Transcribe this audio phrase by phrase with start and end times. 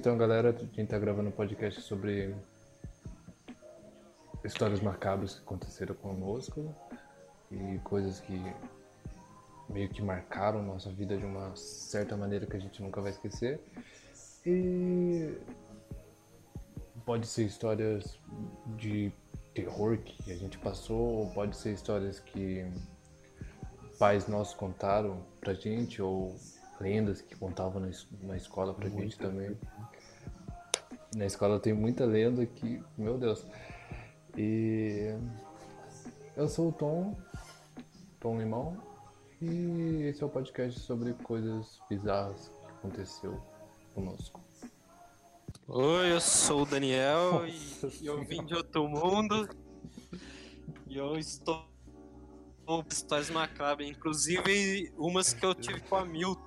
[0.00, 2.34] Então, galera, a gente tá gravando um podcast sobre
[4.42, 6.74] histórias macabras que aconteceram conosco
[7.50, 8.42] e coisas que
[9.68, 13.60] meio que marcaram nossa vida de uma certa maneira que a gente nunca vai esquecer.
[14.46, 15.36] E
[17.04, 18.18] pode ser histórias
[18.78, 19.12] de
[19.52, 22.64] terror que a gente passou, ou pode ser histórias que
[23.98, 26.34] pais nossos contaram pra gente, ou
[26.80, 27.82] lendas que contavam
[28.22, 29.54] na, escola pra Muito gente também.
[31.14, 33.44] Na escola tem muita lenda que, meu Deus.
[34.36, 35.12] E
[36.36, 37.18] eu sou o Tom,
[38.20, 38.80] Tom Limão,
[39.42, 43.42] e esse é o podcast sobre coisas bizarras que aconteceu
[43.92, 44.40] conosco.
[45.66, 49.48] Oi, eu sou o Daniel e, eu vim de outro mundo.
[50.88, 51.64] E eu estou
[52.64, 56.39] com histórias macabras, inclusive umas que eu tive com a Milton.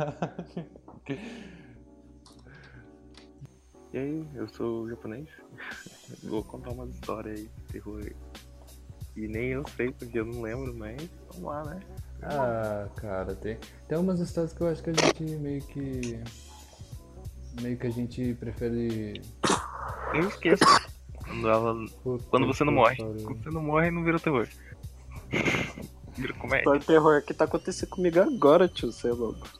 [3.92, 5.28] E aí, eu sou japonês.
[6.22, 8.00] Vou contar uma história aí de terror.
[9.16, 10.96] E nem eu sei, porque eu não lembro, mas
[11.32, 11.80] vamos lá, né?
[12.22, 16.20] Ah, cara, tem, tem umas histórias que eu acho que a gente meio que.
[17.60, 19.20] Meio que a gente prefere.
[20.14, 20.64] Eu esqueço.
[21.24, 21.74] Quando, ela,
[22.30, 22.96] quando você não morre.
[22.96, 24.48] Quando você não morre, não vira terror.
[26.16, 26.58] vira comédia.
[26.58, 29.59] História terror que tá acontecendo comigo agora, tio, você é louco.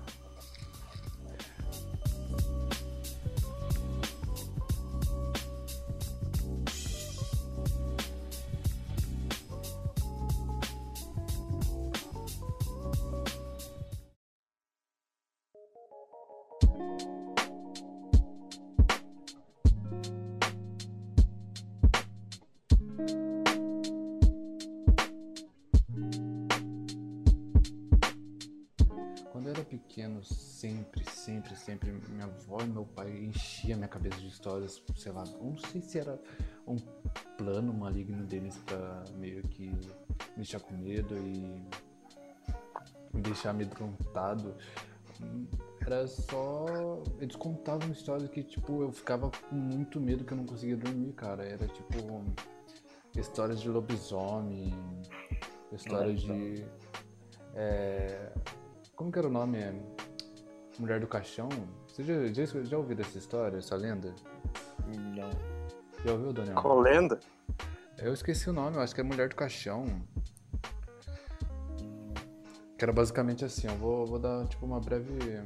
[33.71, 36.19] enchiam minha cabeça de histórias, sei lá, não sei se era
[36.67, 36.75] um
[37.37, 41.65] plano maligno deles pra meio que me deixar com medo e
[43.13, 44.55] me deixar amedrontado.
[45.85, 47.01] Era só.
[47.19, 51.13] Eles contavam histórias que, tipo, eu ficava com muito medo que eu não conseguia dormir,
[51.13, 51.43] cara.
[51.43, 52.23] Era tipo.
[53.15, 54.73] Histórias de lobisomem,
[55.71, 56.65] histórias de.
[57.53, 58.31] É,
[58.95, 59.59] como que era o nome?
[60.79, 61.49] Mulher do Caixão?
[61.91, 64.15] Você já, já, já ouviu essa história, essa lenda?
[64.87, 65.29] Não.
[66.05, 66.55] Já ouviu, Daniel?
[66.55, 67.19] Qual lenda?
[67.97, 69.85] Eu esqueci o nome, eu acho que é Mulher do Caixão.
[72.77, 75.43] Que era basicamente assim, eu vou, vou dar tipo uma breve.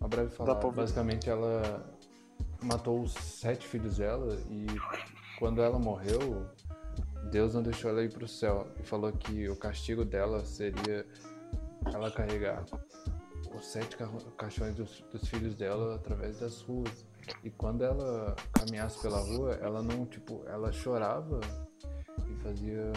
[0.00, 0.52] Uma breve fala.
[0.72, 1.88] Basicamente ela
[2.60, 4.66] matou os sete filhos dela e
[5.38, 6.44] quando ela morreu,
[7.30, 11.06] Deus não deixou ela ir pro céu e falou que o castigo dela seria
[11.86, 12.64] ela carregar
[13.54, 13.96] os sete
[14.36, 17.04] caixões dos, dos, filhos dela através das ruas.
[17.44, 21.40] E quando ela caminhasse pela rua, ela não, tipo, ela chorava
[22.28, 22.92] e fazia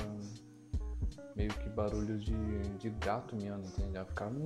[1.36, 2.36] meio que barulhos de,
[2.78, 3.98] de gato miando, entende?
[3.98, 4.34] Ela ficava.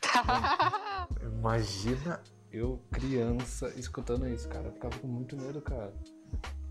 [0.00, 2.20] Tá imagina
[2.52, 4.68] eu, criança, escutando isso, cara.
[4.68, 5.94] Eu ficava com muito medo, cara.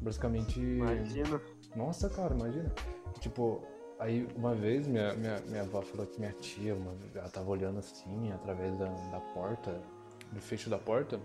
[0.01, 0.59] Basicamente.
[0.59, 1.41] Imagina.
[1.75, 2.73] Nossa, cara, imagina.
[3.19, 3.63] Tipo,
[3.99, 6.75] Aí uma vez minha, minha, minha avó falou que minha tia,
[7.13, 9.81] ela tava olhando assim, através da, da porta,
[10.31, 11.19] do fecho da porta.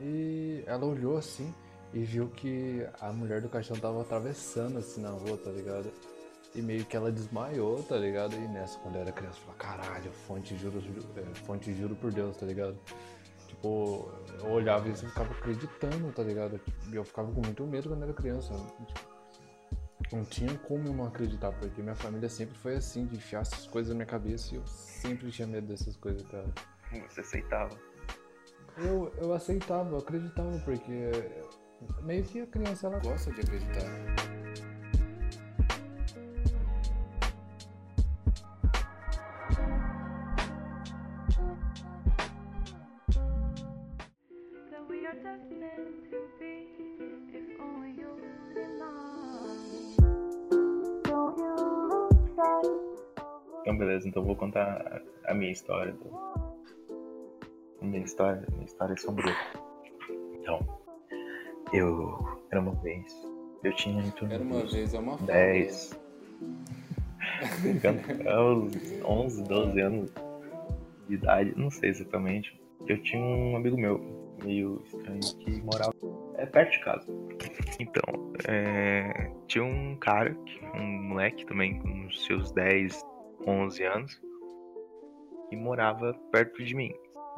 [0.00, 1.52] E ela olhou assim
[1.92, 5.90] e viu que a mulher do caixão tava atravessando assim na rua, tá ligado?
[6.54, 8.34] E meio que ela desmaiou, tá ligado?
[8.36, 10.80] E nessa, quando eu era criança, eu falava, caralho, fonte juro,
[11.16, 12.78] é, fonte juro por Deus, tá ligado?
[13.48, 14.08] Tipo,
[14.40, 16.60] eu olhava e eu ficava acreditando, tá ligado?
[16.90, 18.54] E eu ficava com muito medo quando era criança.
[18.86, 19.15] Tipo,
[20.12, 23.90] não tinha como não acreditar, porque minha família sempre foi assim, de enfiar essas coisas
[23.90, 26.46] na minha cabeça e eu sempre tinha medo dessas coisas, cara.
[27.08, 27.76] Você aceitava?
[28.76, 31.10] Eu, eu aceitava, eu acreditava, porque
[32.02, 34.25] meio que a criança ela gosta de acreditar.
[54.06, 55.94] Então, então vou contar a minha história.
[57.80, 59.34] A minha história, a minha história é sombria.
[60.34, 60.60] Então,
[61.72, 63.12] eu era uma vez,
[63.64, 65.98] eu tinha em torno Era uma vez, é uma 10.
[67.60, 68.00] Brincando,
[68.30, 68.72] aos
[69.04, 70.12] 11, 12 anos.
[71.08, 72.58] de idade, não sei exatamente.
[72.86, 75.92] Eu tinha um amigo meu, meio estranho, que morava
[76.36, 77.06] é, perto de casa.
[77.78, 80.34] Então, é, tinha um cara,
[80.74, 83.04] um moleque também, com seus 10,
[83.46, 84.22] 11 anos,
[85.48, 86.94] que morava perto de mim.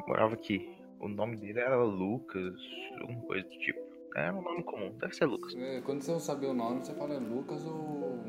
[0.07, 0.77] Morava aqui.
[0.99, 2.55] O nome dele era Lucas,
[2.99, 3.79] alguma coisa do tipo.
[4.15, 5.55] É um nome comum, deve ser Lucas.
[5.55, 8.19] É, quando você não saber o nome, você fala Lucas ou,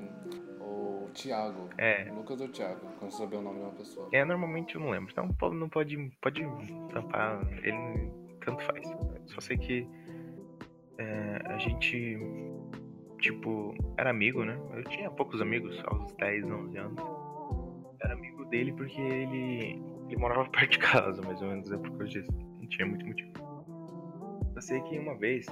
[0.60, 1.68] ou Thiago.
[1.78, 2.04] É.
[2.12, 4.08] Lucas ou Thiago, quando você saber o nome de uma pessoa.
[4.12, 5.10] É, normalmente eu não lembro.
[5.10, 6.42] Então não pode, pode
[6.92, 8.10] tampar, ele
[8.44, 8.86] tanto faz.
[9.26, 9.88] Só sei que
[10.98, 12.18] é, a gente,
[13.18, 14.60] tipo, era amigo, né?
[14.74, 17.19] Eu tinha poucos amigos aos 10, 11 anos.
[18.02, 21.90] Era amigo dele porque ele, ele morava perto de casa, mais ou menos, é por
[21.90, 22.32] causa disso.
[22.32, 23.32] Não tinha muito motivo.
[24.54, 25.46] Eu sei que uma vez,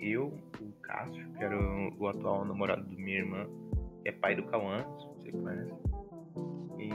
[0.00, 0.26] eu,
[0.60, 3.46] o Cássio, que era o, atual namorado da minha irmã,
[4.04, 5.72] é pai do Cauã, se você conhece.
[6.78, 6.90] E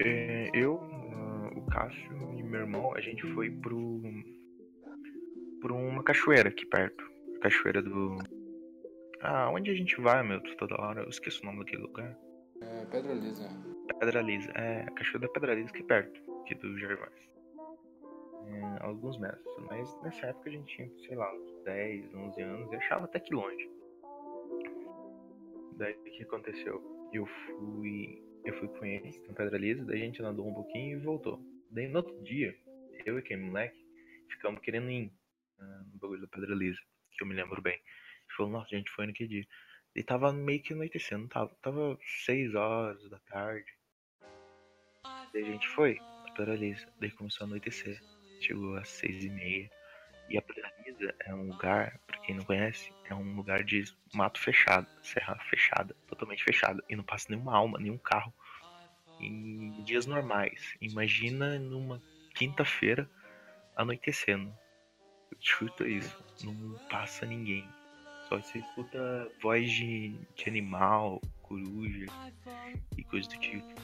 [0.00, 0.80] eh, eu,
[1.12, 4.00] ah, o Cássio e meu irmão, a gente foi pro
[5.62, 7.04] por uma cachoeira aqui perto.
[7.40, 8.18] Cachoeira do.
[9.20, 11.02] Ah, onde a gente vai, meu, toda hora?
[11.02, 12.18] Eu esqueço o nome daquele lugar.
[12.92, 13.48] Pedra Lisa.
[13.98, 14.52] Pedra Lisa.
[14.52, 17.30] É, a Cachoeira da Pedra Lisa aqui perto, aqui do Gervais.
[18.46, 19.56] É, alguns metros.
[19.70, 23.18] Mas nessa época a gente tinha, sei lá, uns 10, 11 anos e achava até
[23.18, 23.70] que longe.
[25.78, 27.08] Daí o que aconteceu?
[27.14, 28.22] Eu fui.
[28.44, 31.40] Eu fui com eles na Pedra Lisa, daí a gente andou um pouquinho e voltou.
[31.70, 32.54] Daí no outro dia,
[33.06, 33.82] eu e aquele moleque
[34.28, 35.10] ficamos querendo ir
[35.58, 36.80] ah, no bagulho da Pedra Lisa,
[37.12, 37.74] que eu me lembro bem.
[37.74, 39.46] Ele falou, nossa, a gente foi naquele dia.
[39.94, 43.70] E tava meio que anoitecendo, tava, tava 6 horas da tarde.
[45.32, 45.98] Daí a gente foi
[46.34, 48.00] Pedra Lisa, daí começou a anoitecer.
[48.40, 49.70] Chegou às 6 e meia.
[50.28, 50.42] E a
[50.86, 53.84] Lisa é um lugar, pra quem não conhece, é um lugar de
[54.14, 56.82] mato fechado, serra fechada, totalmente fechada.
[56.88, 58.32] E não passa nenhuma alma, nenhum carro.
[59.20, 60.74] Em dias normais.
[60.80, 62.02] Imagina numa
[62.34, 63.08] quinta-feira
[63.76, 64.52] anoitecendo.
[65.38, 66.24] Chuta isso.
[66.44, 67.68] Não passa ninguém.
[68.32, 72.06] Só você escuta voz de, de animal, coruja
[72.96, 73.74] e coisa do tipo.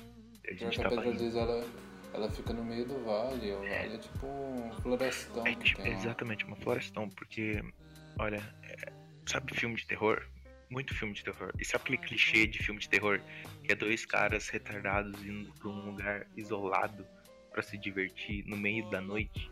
[0.49, 1.23] A gente Pedra indo.
[1.23, 1.67] Lisa, ela,
[2.15, 3.53] ela fica no meio do vale.
[3.53, 7.63] O vale é tipo um florestão É, tipo, exatamente, uma florestão, porque,
[8.19, 8.91] olha, é,
[9.27, 10.27] sabe filme de terror?
[10.71, 11.53] Muito filme de terror.
[11.59, 13.21] E sabe aquele clichê de filme de terror?
[13.65, 17.07] Que é dois caras retardados indo pra um lugar isolado
[17.51, 19.51] pra se divertir no meio da noite?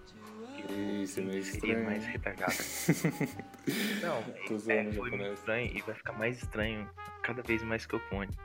[0.72, 1.84] Isso, é meio estranho.
[1.84, 2.52] mais retardado?
[4.02, 6.88] Não, Tô é, zoando, foi estranho e vai ficar mais estranho
[7.22, 8.36] cada vez mais que eu conto.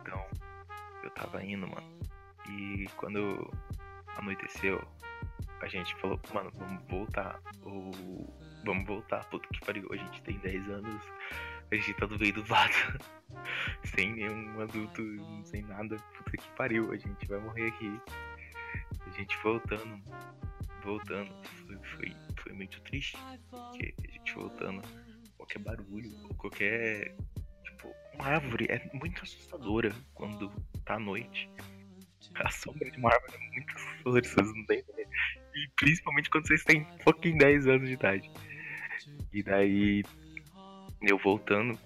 [0.00, 0.24] Então,
[1.02, 2.00] eu tava indo, mano.
[2.48, 3.50] E quando
[4.16, 4.82] anoiteceu,
[5.60, 7.40] a gente falou, mano, vamos voltar.
[7.62, 7.90] Ou
[8.64, 9.88] vamos voltar, puta que pariu.
[9.92, 11.02] A gente tem 10 anos,
[11.70, 12.98] a gente tá no meio do mato.
[13.84, 15.02] sem nenhum adulto,
[15.44, 15.96] sem nada.
[16.16, 18.00] Puta que pariu, a gente vai morrer aqui.
[19.06, 20.00] A gente voltando,
[20.90, 21.32] voltando.
[21.66, 23.16] Foi, foi, foi muito triste.
[23.50, 24.82] Porque a gente voltando,
[25.36, 27.14] qualquer barulho, qualquer.
[27.64, 30.50] Tipo, uma árvore é muito assustadora quando
[30.84, 31.48] tá à noite.
[32.36, 35.08] A sombra de uma árvore é muito assustadora, vocês não têm ideia.
[35.54, 38.30] E principalmente quando vocês têm fucking 10 anos de idade.
[39.32, 40.02] E daí,
[41.02, 41.78] eu voltando,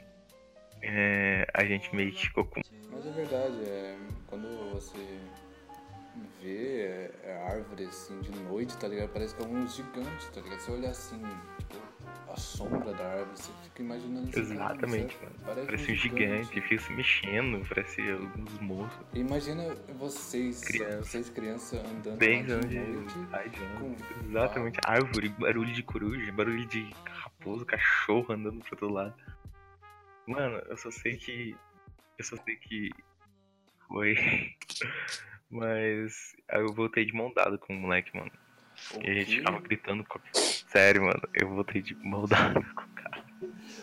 [0.82, 2.60] é, a gente meio que ficou com.
[2.90, 4.98] Mas é verdade, é, quando você
[6.44, 9.08] vê é, é árvore assim de noite, tá ligado?
[9.08, 10.60] Parece que é um gigante, tá ligado?
[10.60, 11.22] Você olhar assim,
[11.58, 11.76] tipo,
[12.30, 15.34] a sombra da árvore, você fica imaginando Exatamente, mano.
[15.44, 19.06] Parece, Parece um gigante, fica se mexendo, parece alguns monstros.
[19.14, 21.02] Imagina vocês, Criança.
[21.02, 23.58] vocês crianças andando 10 lá anos de noite.
[23.78, 29.14] com Exatamente, árvore, barulho de coruja, barulho de raposo, cachorro andando pro outro lado.
[30.26, 31.56] Mano, eu só sei que.
[32.18, 32.90] Eu só sei que
[33.88, 34.14] foi.
[35.54, 38.30] Mas aí eu voltei de mão dada com o moleque, mano.
[38.94, 40.18] O E a gente ficava gritando com.
[40.34, 43.22] Sério, mano, eu voltei de mão dada com o cara.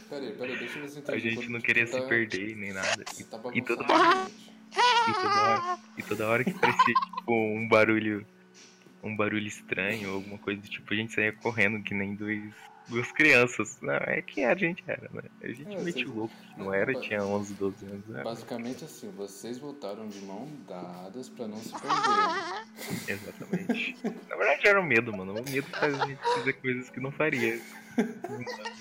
[0.10, 1.30] Peraí, peraí, deixa eu ver se eu A entendi.
[1.36, 3.04] gente não queria tá- se perder nem nada.
[3.08, 4.52] Você tá E toda- bagunçando a mente.
[5.10, 8.26] E toda hora, e toda hora que parecia tipo um barulho.
[9.04, 12.54] Um barulho estranho ou alguma coisa do tipo, a gente saía correndo que nem dois,
[12.92, 13.80] duas crianças.
[13.82, 15.24] Não, é que a gente era, né?
[15.42, 18.24] A gente É, metia o louco, não era, tinha 11, 12 anos, né?
[18.24, 23.08] Basicamente assim, vocês voltaram de mão dadas pra não se perder.
[23.08, 23.98] Exatamente.
[24.30, 25.32] Na verdade era o medo, mano.
[25.32, 27.60] O medo faz a gente fazer coisas que não faria.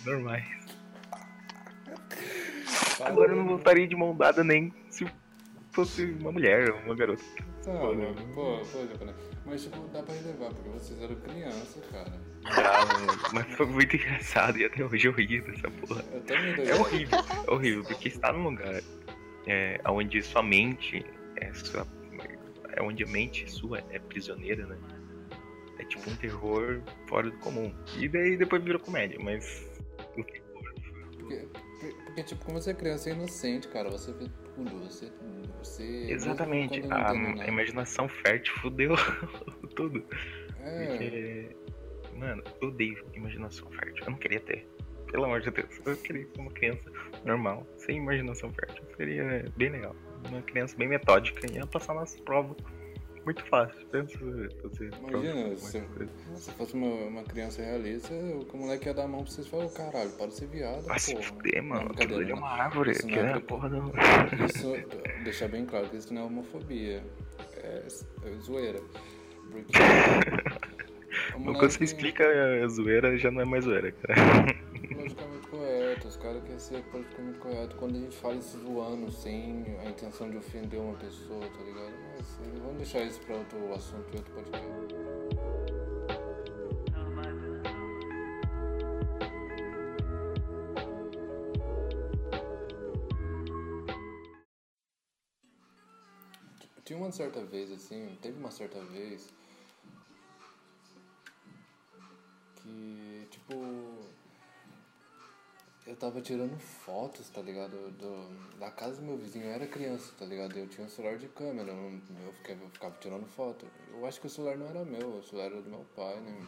[0.04, 0.44] Normais.
[3.00, 5.06] Agora eu não voltaria de mão dada nem se
[5.72, 7.22] fosse uma mulher uma garota.
[7.66, 9.16] Não, mano, pô, pô, japonês.
[9.46, 12.12] Mas tipo, dá pra relevar, porque vocês eram criança, cara.
[13.32, 16.04] Mas foi muito engraçado e até hoje eu ri dessa porra.
[16.12, 16.70] Eu também dei.
[16.70, 18.80] É horrível, é horrível, porque está num lugar
[19.46, 21.04] é, onde sua mente,
[21.36, 21.86] é, sua,
[22.72, 24.76] é onde a mente sua é prisioneira, né?
[25.78, 27.74] É tipo um terror fora do comum.
[27.98, 29.66] E daí depois virou comédia, mas.
[30.16, 30.74] O terror.
[31.18, 31.46] Porque,
[32.04, 35.10] porque, tipo, como você é criança é inocente, cara, você tudo, você.
[35.58, 37.46] você Exatamente, a, a nada.
[37.46, 38.94] imaginação fértil fudeu
[39.74, 40.04] tudo.
[40.62, 41.56] É, Porque,
[42.20, 44.04] mano, eu odeio imaginação fértil.
[44.04, 44.66] Eu não queria ter.
[45.10, 45.80] Pelo amor de Deus.
[45.84, 46.90] Eu queria ser uma criança
[47.24, 48.84] normal, sem imaginação fértil.
[48.96, 49.96] Seria bem legal.
[50.28, 51.50] Uma criança bem metódica.
[51.52, 52.56] Ia passar nas provas
[53.24, 53.86] muito fácil.
[53.86, 56.10] Pensa prova Imagina, se, coisas.
[56.36, 59.50] se fosse uma, uma criança realista, o moleque ia dar a mão pra vocês e
[59.50, 61.90] falar, caralho, para de ser viado, Vai se fuder, mano.
[61.90, 62.92] Aquilo ali é uma árvore.
[62.92, 63.92] Isso não é é porra do.
[64.46, 64.72] Isso,
[65.24, 67.02] deixar bem claro que isso não é homofobia,
[67.56, 67.86] é,
[68.24, 68.80] é zoeira.
[69.50, 69.72] Porque.
[71.32, 72.24] Quando você explica
[72.64, 74.14] a zoeira, já não é mais zoeira, cara.
[74.94, 79.64] Politicamente correto, os caras querem ser politicamente correto quando a gente fala isso zoando, sem
[79.84, 81.92] a intenção de ofender uma pessoa, tá ligado?
[82.16, 84.68] Mas eh, vamos deixar isso pra outro assunto e outro podcast.
[96.90, 99.28] Tinha uma certa vez, assim, teve uma certa vez
[102.62, 103.54] que, tipo,
[105.86, 107.90] eu tava tirando fotos, tá ligado?
[107.92, 109.46] Do, da casa do meu vizinho.
[109.46, 110.56] Eu era criança, tá ligado?
[110.56, 113.66] Eu tinha um celular de câmera, eu, ficava, eu ficava tirando foto.
[113.90, 116.46] Eu acho que o celular não era meu, o celular era do meu pai, né?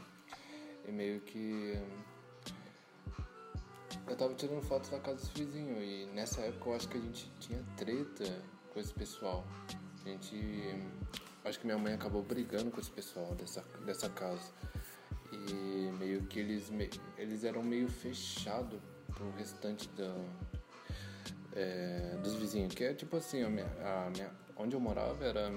[0.86, 1.78] E meio que.
[4.06, 7.00] Eu tava tirando fotos da casa desse vizinho e nessa época eu acho que a
[7.00, 8.24] gente tinha treta
[8.72, 9.44] com esse pessoal.
[10.04, 10.36] A gente.
[11.44, 14.52] Acho que minha mãe acabou brigando com esse pessoal dessa, dessa casa.
[15.32, 16.70] E meio que eles,
[17.16, 20.14] eles eram meio fechados pro restante da,
[21.54, 22.74] é, dos vizinhos.
[22.74, 25.50] Que é tipo assim, a minha, a minha, onde eu morava era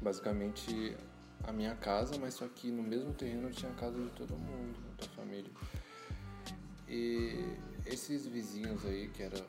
[0.00, 0.96] basicamente
[1.44, 4.76] a minha casa, mas só que no mesmo terreno tinha a casa de todo mundo,
[4.98, 5.50] da família.
[6.88, 7.44] E
[7.84, 9.44] esses vizinhos aí, que era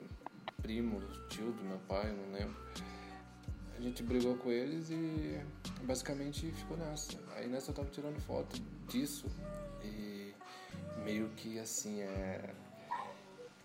[0.62, 2.56] primo, tio do meu pai, não lembro,
[3.78, 5.40] a gente brigou com eles e
[5.84, 7.18] basicamente ficou nessa.
[7.36, 9.28] Aí nessa eu tava tirando foto disso
[9.84, 10.34] e
[11.04, 12.54] meio que assim, é.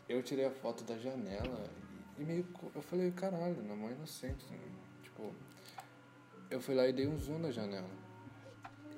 [0.09, 1.71] Eu tirei a foto da janela
[2.19, 4.59] e meio eu falei, caralho, na mão inocente, né?
[5.03, 5.35] tipo,
[6.51, 7.91] eu fui lá e dei um zoom na janela.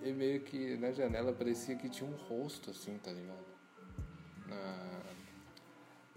[0.02, 3.44] E meio que na janela parecia que tinha um rosto assim, tá ligado?
[4.46, 5.00] Na,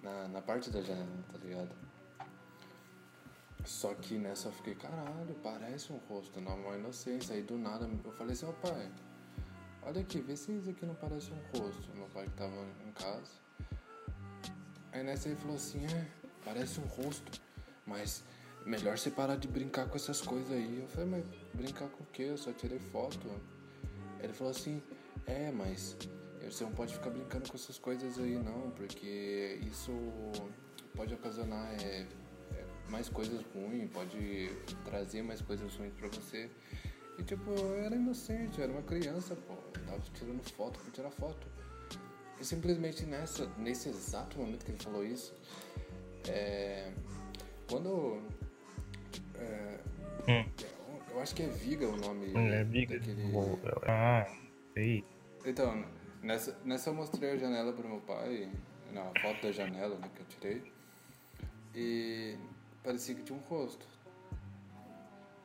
[0.04, 1.87] na, na parte da janela, tá ligado?
[3.68, 7.36] Só que nessa eu fiquei, caralho, parece um rosto, na maior inocência.
[7.36, 8.90] Aí do nada eu falei assim, ô pai,
[9.84, 11.94] olha aqui, vê se isso aqui não parece um rosto.
[11.94, 13.30] Meu pai que tava em casa.
[14.94, 16.08] Aí nessa ele falou assim, é,
[16.46, 17.42] parece um rosto,
[17.86, 18.24] mas
[18.66, 20.80] melhor você parar de brincar com essas coisas aí.
[20.80, 22.24] Eu falei, mas brincar com o quê?
[22.24, 23.30] Eu só tirei foto.
[24.22, 24.82] Ele falou assim,
[25.26, 25.98] é, mas
[26.42, 29.92] você não pode ficar brincando com essas coisas aí não, porque isso
[30.96, 32.08] pode ocasionar é, é,
[32.90, 34.50] mais coisas ruins, pode
[34.86, 36.50] trazer mais coisas ruins pra você.
[37.18, 39.54] E tipo, eu era inocente, eu era uma criança, pô.
[39.54, 41.48] Eu tava tirando foto por tirar foto.
[42.40, 45.34] E simplesmente nessa, nesse exato momento que ele falou isso,
[46.28, 46.92] é,
[47.70, 48.22] quando.
[49.36, 49.80] é,
[51.12, 53.00] eu acho que é Viga o nome É, Viga.
[53.00, 53.24] daquele.
[53.88, 54.28] Ah,
[54.76, 55.04] sei.
[55.44, 55.84] Então,
[56.22, 58.52] nessa, nessa eu mostrei a janela pro meu pai,
[58.94, 60.72] na foto da janela né, que eu tirei,
[61.74, 62.38] e
[62.88, 63.86] parecia que tinha um rosto.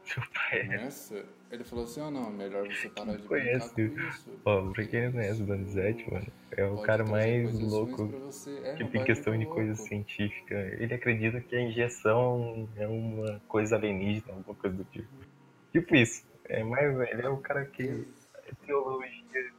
[0.04, 0.64] Seu pai é.
[0.64, 3.74] Nessa, ele falou assim, ó não, melhor você parar de Conhece.
[3.74, 4.30] brincar com isso.
[4.44, 8.02] Ó, pra quem não conhece o Donizete, mano, é o Pode cara mais louco.
[8.62, 10.54] É, que meu tem questão de coisa científica.
[10.54, 15.08] Ele acredita que a injeção é uma coisa alienígena, alguma coisa do tipo.
[15.72, 16.24] Tipo isso.
[16.44, 18.06] É, mas ele é o cara que.
[18.46, 19.52] é Teologia,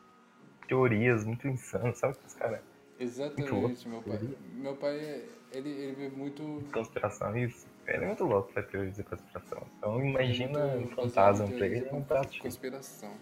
[0.67, 2.61] teorias muito insanas, sabe aqueles caras?
[2.99, 4.19] Exatamente, meu pai.
[4.53, 6.63] Meu pai, é- ele, ele vê muito...
[6.73, 7.67] Conspiração, isso.
[7.87, 9.67] Ele é muito louco pra teoria de conspiração.
[9.77, 12.43] Então imagina um fantasma pra ele, é teorias um prato cheio.
[12.43, 13.13] Conspiração.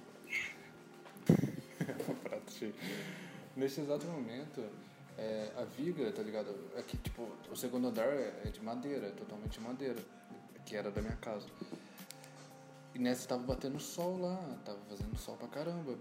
[2.10, 2.74] um prato cheio.
[3.56, 4.64] Nesse exato momento,
[5.18, 6.56] é, a viga, tá ligado?
[6.78, 10.00] Aqui, tipo, o segundo andar é é de madeira, é totalmente madeira,
[10.66, 11.48] que era da minha casa.
[12.94, 15.98] E nessa tava batendo sol lá, tava fazendo sol pra caramba.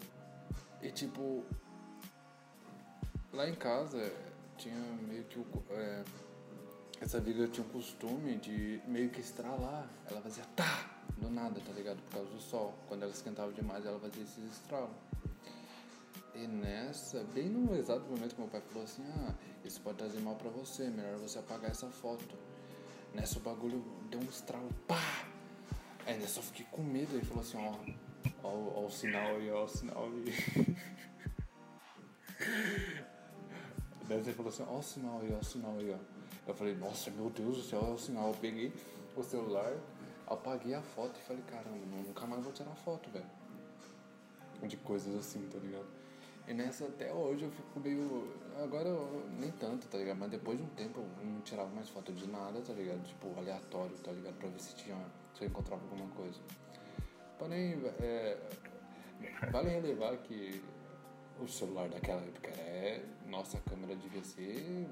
[0.83, 1.45] E tipo,
[3.33, 4.13] lá em casa
[4.57, 4.77] tinha
[5.09, 5.47] meio que o.
[5.71, 6.05] é,
[7.01, 9.89] essa viga tinha o costume de meio que estralar.
[10.11, 12.01] Ela fazia tá do nada, tá ligado?
[12.03, 12.75] Por causa do sol.
[12.89, 14.91] Quando ela esquentava demais, ela fazia esses estralos.
[16.35, 20.21] E nessa, bem no exato momento que meu pai falou assim: Ah, isso pode trazer
[20.21, 22.37] mal pra você, melhor você apagar essa foto.
[23.15, 25.27] Nessa o bagulho deu um estralo, pá!
[26.07, 27.75] Aí eu só fiquei com medo, ele falou assim, ó,
[28.43, 30.35] ó, ó o sinal aí, ó o sinal aí.
[34.09, 36.20] Daí ele falou assim, ó o sinal aí, ó o sinal aí, ó.
[36.51, 38.29] Eu falei, nossa, meu Deus do céu, é o sinal.
[38.29, 38.73] Eu peguei
[39.17, 39.73] o celular,
[40.27, 43.25] apaguei a foto e falei, caramba, nunca mais vou tirar foto, velho.
[44.63, 45.87] De coisas assim, tá ligado?
[46.49, 48.35] E nessa até hoje eu fico meio.
[48.61, 48.91] Agora
[49.39, 50.19] nem tanto, tá ligado?
[50.19, 53.01] Mas depois de um tempo eu não tirava mais foto de nada, tá ligado?
[53.07, 54.35] Tipo, aleatório, tá ligado?
[54.35, 54.97] Pra ver se tinha.
[55.35, 56.41] se eu encontrava alguma coisa.
[57.39, 58.37] Porém, é,
[59.53, 60.61] vale relevar que
[61.41, 63.05] o celular daquela época é.
[63.27, 64.89] Nossa, a câmera devia ser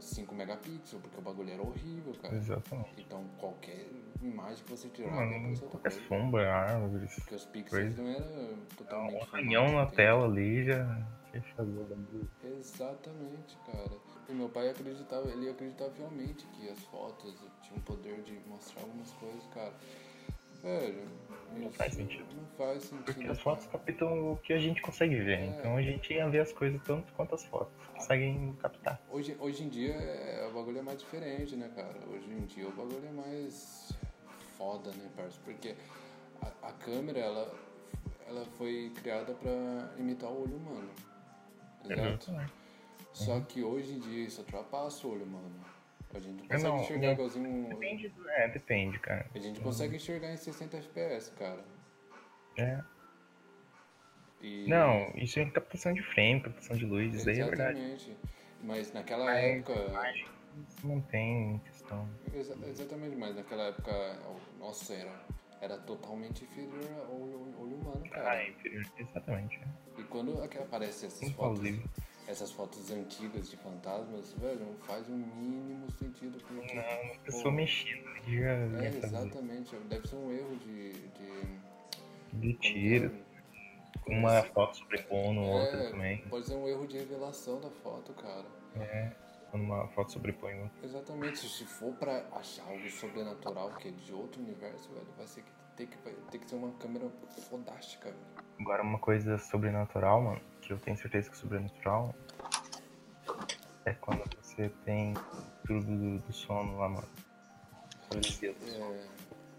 [0.00, 2.36] 5 megapixels, porque o bagulho era horrível, cara.
[2.36, 3.00] Exatamente.
[3.00, 3.86] Então qualquer
[4.22, 6.08] imagem que você tirava Mano, qualquer coisa.
[6.08, 7.14] sombra, árvores.
[7.14, 8.02] Porque os pixels coisa.
[8.02, 9.14] não eram totalmente.
[9.14, 11.06] Um arranhão na tela ali já
[11.58, 12.28] luz.
[12.42, 13.90] Exatamente, cara.
[14.28, 18.82] E meu pai acreditava, ele acreditava fielmente que as fotos tinham o poder de mostrar
[18.82, 19.72] algumas coisas, cara.
[20.66, 21.08] Velho,
[21.54, 22.26] Não faz sentido.
[22.34, 23.04] Não faz sentido.
[23.04, 25.38] Porque as fotos captam o que a gente consegue ver.
[25.38, 25.46] É.
[25.46, 29.00] Então a gente ia ver as coisas tanto quanto as fotos conseguem captar.
[29.08, 31.96] Hoje, hoje em dia é, o bagulho é mais diferente, né, cara?
[32.12, 33.92] Hoje em dia o bagulho é mais
[34.58, 35.38] foda, né, parça?
[35.44, 35.76] Porque
[36.42, 37.54] a, a câmera, ela,
[38.26, 40.90] ela foi criada pra imitar o olho humano.
[41.84, 42.30] Exato.
[42.32, 42.52] Exatamente.
[43.12, 45.75] Só que hoje em dia isso ultrapassa o olho humano.
[46.14, 47.12] A gente É, consegue não, enxergar não.
[47.12, 47.48] igualzinho.
[47.48, 49.26] um- Depende, é, depende, cara.
[49.34, 51.64] A gente consegue enxergar em 60 FPS, cara.
[52.56, 52.80] É.
[54.40, 57.78] E- Não, isso é captação de frame, captação de luz, isso daí é verdade.
[57.78, 58.16] Exatamente.
[58.62, 59.72] Mas naquela Mas época.
[59.90, 60.26] imagem
[60.68, 62.08] Isso não tem questão.
[62.32, 63.92] Exa- exatamente, mas naquela época,
[64.26, 65.12] o- nossa, era,
[65.60, 67.14] era totalmente inferior ao
[67.60, 68.30] olho, humano, cara.
[68.30, 68.84] Ah, inferior.
[68.98, 69.56] Exatamente.
[69.58, 70.00] é.
[70.00, 71.84] E quando aqui aparecem essas fotos, Inclusive.
[72.28, 76.74] Essas fotos antigas de fantasmas, velho, não faz o mínimo sentido porque.
[76.74, 79.06] Não, a pessoa Pô, mexendo ali já É, fazer.
[79.06, 79.76] exatamente.
[79.76, 80.92] Deve ser um erro de.
[80.92, 81.58] de
[82.32, 83.12] De tiro,
[84.02, 86.18] como uma foto sobrepondo outra É, também.
[86.28, 88.44] Pode ser um erro de revelação da foto, cara.
[88.76, 89.12] É,
[89.50, 90.84] quando uma foto sobrepõe outra.
[90.84, 91.38] Exatamente.
[91.48, 95.50] Se for pra achar algo sobrenatural, que é de outro universo, velho, vai ser que
[95.76, 97.08] tem que, vai ter que ser uma câmera
[97.48, 98.46] fodástica, velho.
[98.60, 102.14] Agora uma coisa sobrenatural, mano, que eu tenho certeza que é sobrenatural
[103.84, 105.14] é quando você tem
[105.64, 107.08] tudo do, sono lá, mano.
[108.08, 108.94] Paralisia do sono.
[108.94, 109.06] É,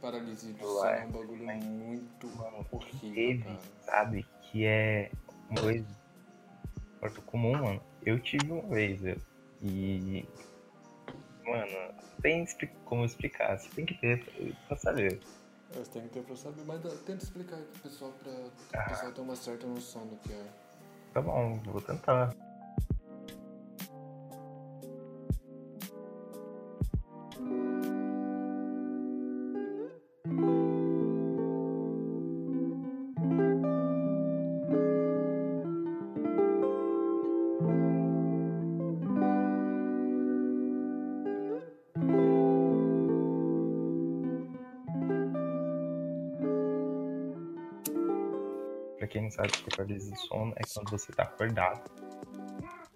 [0.01, 1.61] paralisia do sono é um bagulho também.
[1.63, 3.59] muito Mano, horrível, Teve, cara.
[3.81, 5.11] sabe, que é
[5.49, 5.87] uma coisa
[7.01, 7.81] muito comum, mano.
[8.05, 9.15] Eu tive uma vez, eu,
[9.61, 10.27] e.
[11.45, 12.45] Mano, tem
[12.83, 14.25] como explicar, você tem que ter
[14.67, 15.21] pra, saber.
[15.73, 18.31] É, Você tem que ter pra saber, mas tenta explicar aí pro pessoal pra
[18.79, 18.85] Ah.
[18.85, 20.66] o pessoal ter uma certa noção do que é.
[21.13, 22.33] Tá bom, vou tentar.
[49.37, 51.89] Sabe o que é paralisia do sono, é quando você tá acordado,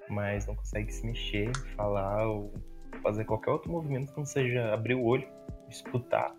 [0.10, 2.52] mas não consegue se mexer, falar ou
[3.02, 5.28] fazer qualquer outro movimento que não seja abrir o olho,
[5.70, 6.36] escutar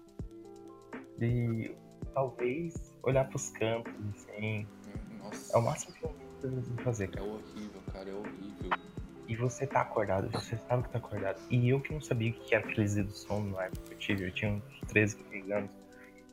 [1.20, 1.74] e
[2.12, 4.66] talvez olhar pros cantos, assim.
[5.22, 7.24] Nossa, É o máximo que eu preciso fazer, é cara.
[7.24, 8.70] horrível, cara, é horrível.
[9.28, 11.40] E você tá acordado, você sabe que tá acordado.
[11.48, 13.98] E eu que não sabia o que era paralisia do sono na época que eu
[13.98, 15.70] tive, eu tinha uns 13, 15 anos.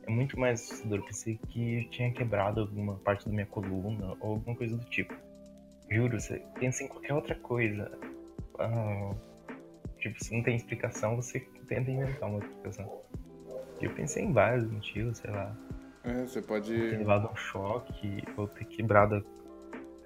[0.06, 4.16] É muito mais assustador, eu pensei que eu tinha quebrado alguma parte da minha coluna
[4.20, 5.14] ou alguma coisa do tipo.
[5.90, 7.90] Juro, você pensa em qualquer outra coisa.
[8.58, 9.14] Ah,
[9.98, 13.02] tipo, se não tem explicação, você tenta inventar uma explicação.
[13.80, 15.56] Eu pensei em vários motivos, sei lá.
[16.04, 16.72] É, você pode.
[16.72, 19.24] Ter levado um choque, ou ter quebrado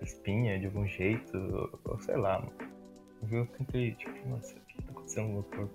[0.00, 1.36] a espinha de algum jeito,
[1.84, 2.46] ou, sei lá.
[3.30, 5.74] Eu tentei, tipo, nossa, o que tá acontecendo no meu corpo?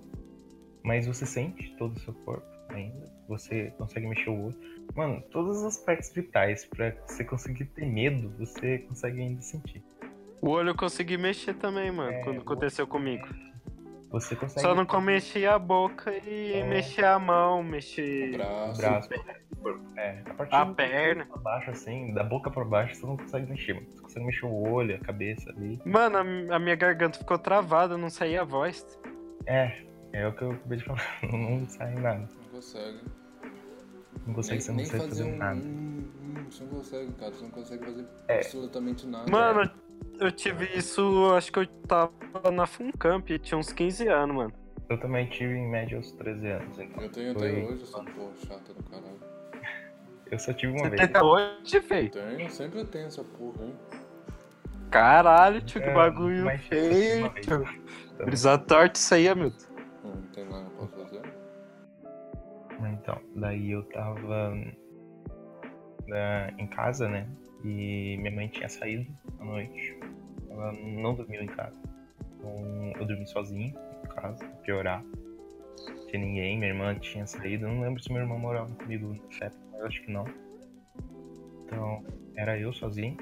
[0.83, 4.55] Mas você sente todo o seu corpo ainda, você consegue mexer o olho.
[4.95, 9.83] Mano, todas as partes vitais, pra você conseguir ter medo, você consegue ainda sentir.
[10.41, 13.27] O olho eu consegui mexer também, mano, É, quando o aconteceu comigo.
[14.11, 14.61] Você consegue.
[14.61, 16.63] Só não com- mexi a boca e É.
[16.63, 18.73] mexi a mão, O mexi braço.
[18.73, 19.09] o braço,
[19.97, 21.25] é, a partir a perna.
[21.27, 23.85] pra baixo, assim, da boca pra baixo, você não consegue mexer, mano.
[23.91, 25.79] Você consegue mexer o olho, a cabeça ali.
[25.85, 28.83] Mano, a, a minha garganta ficou travada, não saía a voz.
[29.45, 29.77] É,
[30.13, 31.03] é o que eu acabei de falar.
[31.31, 32.27] Não sai nada.
[32.59, 32.99] Não consegue.
[34.27, 35.37] Não consegue, nem você não consegue fazer fazer um.
[35.37, 35.61] nada.
[36.49, 37.31] você não consegue, cara.
[37.31, 38.35] Você não consegue fazer É.
[38.35, 39.31] absolutamente nada.
[39.31, 39.71] Mano,
[40.19, 42.11] eu tive isso, acho que eu tava
[42.51, 44.53] na Funcamp, tinha uns 15 anos, mano.
[44.89, 46.79] Eu também tive em média aos 13 anos.
[46.79, 49.19] Então Eu tenho foi- até hoje essa porra chata do caralho.
[50.31, 51.01] Eu só tive uma Você vez.
[51.01, 52.11] tem até hoje, feio?
[52.11, 53.75] Tenho, sempre tem essa porra, hein?
[54.91, 57.31] Caralho, tio, que É, bagulho feio.
[58.25, 59.65] Brisa torta isso aí, Hamilton.
[63.09, 64.53] Então, daí eu tava
[66.07, 67.27] né, em casa, né?
[67.63, 69.99] E minha mãe tinha saído à noite.
[70.47, 71.75] Ela não dormiu em casa.
[72.37, 75.03] Então eu dormi sozinho em casa, pra piorar.
[75.03, 77.65] Não tinha ninguém, minha irmã tinha saído.
[77.65, 80.25] Eu não lembro se meu irmão morava comigo nessa época, mas acho que não.
[81.65, 82.03] Então,
[82.35, 83.17] era eu sozinho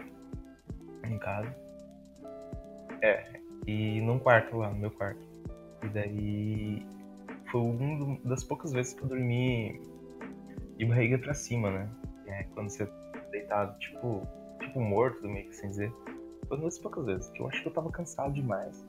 [1.06, 1.56] em casa.
[3.02, 3.24] É,
[3.66, 5.22] e num quarto lá, no meu quarto.
[5.84, 6.86] E daí
[7.52, 9.82] foi uma das poucas vezes que eu dormi
[10.78, 11.90] de barriga pra cima, né?
[12.28, 14.28] É, quando você tá deitado, tipo,
[14.60, 15.92] tipo morto, meio que sem dizer.
[16.48, 18.86] Foi uma das poucas vezes, que eu acho que eu tava cansado demais.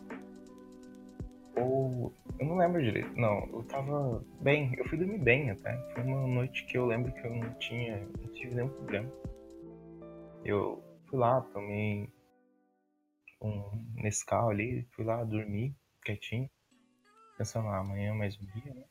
[1.56, 2.12] Ou.
[2.38, 3.12] Eu não lembro direito.
[3.16, 5.76] Não, eu tava bem, eu fui dormir bem até.
[5.92, 8.06] Foi uma noite que eu lembro que eu não tinha.
[8.20, 9.10] não tive nenhum problema.
[10.44, 12.08] Eu fui lá, tomei
[13.40, 13.62] um
[13.96, 16.48] Nescau ali, fui lá dormir quietinho
[17.38, 18.84] pensando, ah, amanhã é mais um dia, né?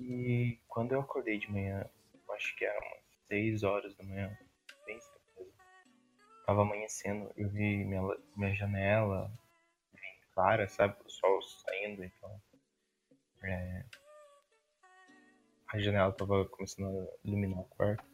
[0.00, 1.84] E quando eu acordei de manhã,
[2.30, 4.34] acho que era umas 6 horas da manhã,
[4.86, 5.52] bem mesmo.
[6.46, 8.00] Tava amanhecendo, eu vi minha,
[8.34, 9.30] minha janela
[9.92, 10.96] bem clara, sabe?
[11.04, 12.40] O sol saindo, então.
[13.42, 13.84] é,
[15.66, 18.07] a janela tava começando a iluminar o quarto.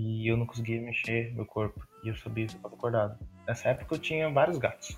[0.00, 1.86] E eu não conseguia mexer meu corpo.
[2.02, 3.18] E eu sabia que eu tava acordado.
[3.46, 4.96] Nessa época eu tinha vários gatos.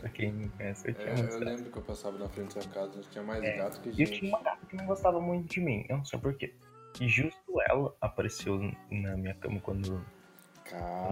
[0.00, 2.62] pra quem me conhece, eu tinha É, eu lembro que eu passava na frente da
[2.62, 4.18] sua casa, tinha mais É, gato que E eu gente.
[4.18, 6.52] tinha uma gata que não gostava muito de mim, eu não sei porquê.
[7.00, 8.58] E justo ela apareceu
[8.90, 10.04] na minha cama quando.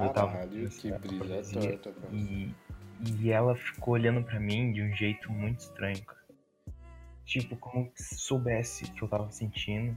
[0.03, 2.09] eu tava Caralho, que fantasia, torta.
[2.13, 2.53] E,
[3.21, 6.23] e ela ficou olhando pra mim de um jeito muito estranho, cara.
[7.25, 9.97] Tipo, como se soubesse o que eu tava sentindo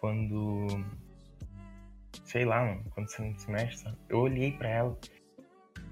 [0.00, 0.66] quando.
[2.24, 3.96] Sei lá, mano, quando você não se mexe, sabe?
[4.08, 4.98] Eu olhei pra ela,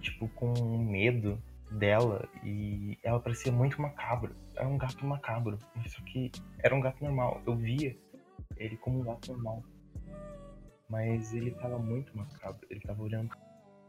[0.01, 4.35] tipo, com medo dela e ela parecia muito macabro.
[4.55, 6.31] Era um gato macabro, mas só que
[6.63, 7.43] era um gato normal.
[7.47, 7.97] Eu via
[8.57, 9.63] ele como um gato normal.
[10.89, 12.67] Mas ele tava muito macabro.
[12.71, 13.39] Ele tava olhando pra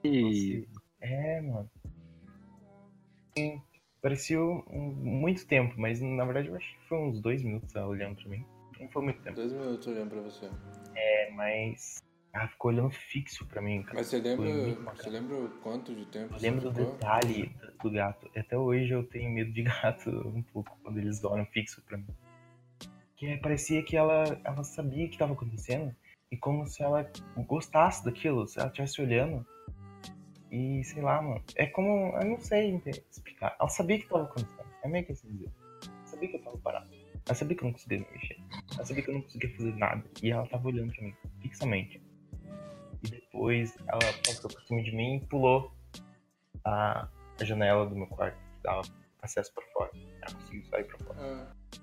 [0.04, 0.68] E.
[1.00, 1.70] É, mano.
[3.38, 3.62] Sim,
[4.02, 7.88] parecia um- muito tempo, mas na verdade eu acho que foi uns dois minutos ela
[7.88, 8.44] olhando pra mim.
[8.80, 9.36] Não foi muito tempo.
[9.36, 10.50] Dois minutos olhando pra você.
[10.96, 12.00] É, mas
[12.38, 13.96] ela ficou olhando fixo pra mim, cara.
[13.96, 14.94] Mas você lembra.
[14.96, 16.94] Você lembra o quanto de tempo Eu lembro do ficou?
[16.94, 18.30] detalhe do gato.
[18.36, 22.08] Até hoje eu tenho medo de gato um pouco quando eles olham fixo pra mim.
[23.16, 25.96] Que é, parecia que ela, ela sabia o que estava acontecendo
[26.32, 27.10] e como se ela
[27.48, 29.46] gostasse daquilo, se ela estivesse olhando.
[30.52, 31.44] E sei lá, mano.
[31.56, 32.16] É como.
[32.18, 33.56] Eu não sei explicar.
[33.60, 34.68] Ela sabia o que estava acontecendo.
[34.84, 35.52] É meio que assim dizer.
[35.84, 36.90] Ela sabia que eu tava parado.
[37.26, 38.38] Ela sabia que eu não conseguia me mexer.
[38.74, 40.04] Ela sabia que eu não conseguia fazer nada.
[40.24, 42.02] E ela tava olhando pra mim, fixamente.
[43.04, 45.72] E depois ela passou por cima de mim e pulou
[46.66, 47.08] a,
[47.40, 48.82] a janela do meu quarto, que dava
[49.22, 49.92] acesso pra fora.
[49.94, 51.20] Ela conseguiu sair pra fora.
[51.20, 51.80] Ah,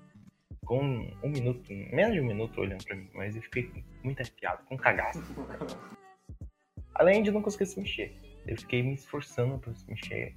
[0.65, 4.21] Com um, um minuto, menos de um minuto olhando pra mim, mas eu fiquei muito
[4.21, 5.21] arrepiado, com cagaço.
[6.95, 8.15] Além de não conseguir se mexer.
[8.47, 10.35] Eu fiquei me esforçando pra se mexer.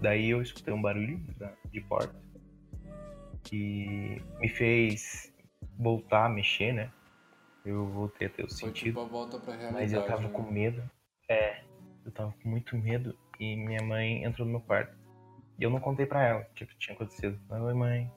[0.00, 1.20] Daí eu escutei um barulho
[1.70, 2.14] de porta
[3.42, 5.32] que me fez
[5.78, 6.90] voltar a mexer, né?
[7.64, 8.88] Eu voltei a ter o foi sentido.
[8.88, 9.82] tipo a volta pra realidade.
[9.82, 10.28] Mas eu tava né?
[10.28, 10.90] com medo.
[11.28, 11.62] É,
[12.04, 14.94] eu tava com muito medo e minha mãe entrou no meu quarto.
[15.58, 17.40] E eu não contei pra ela o que que tinha acontecido.
[17.48, 18.10] Oi, mãe.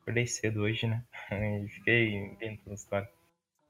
[0.00, 1.02] Acordei cedo hoje, né?
[1.32, 3.10] E fiquei inventando a história.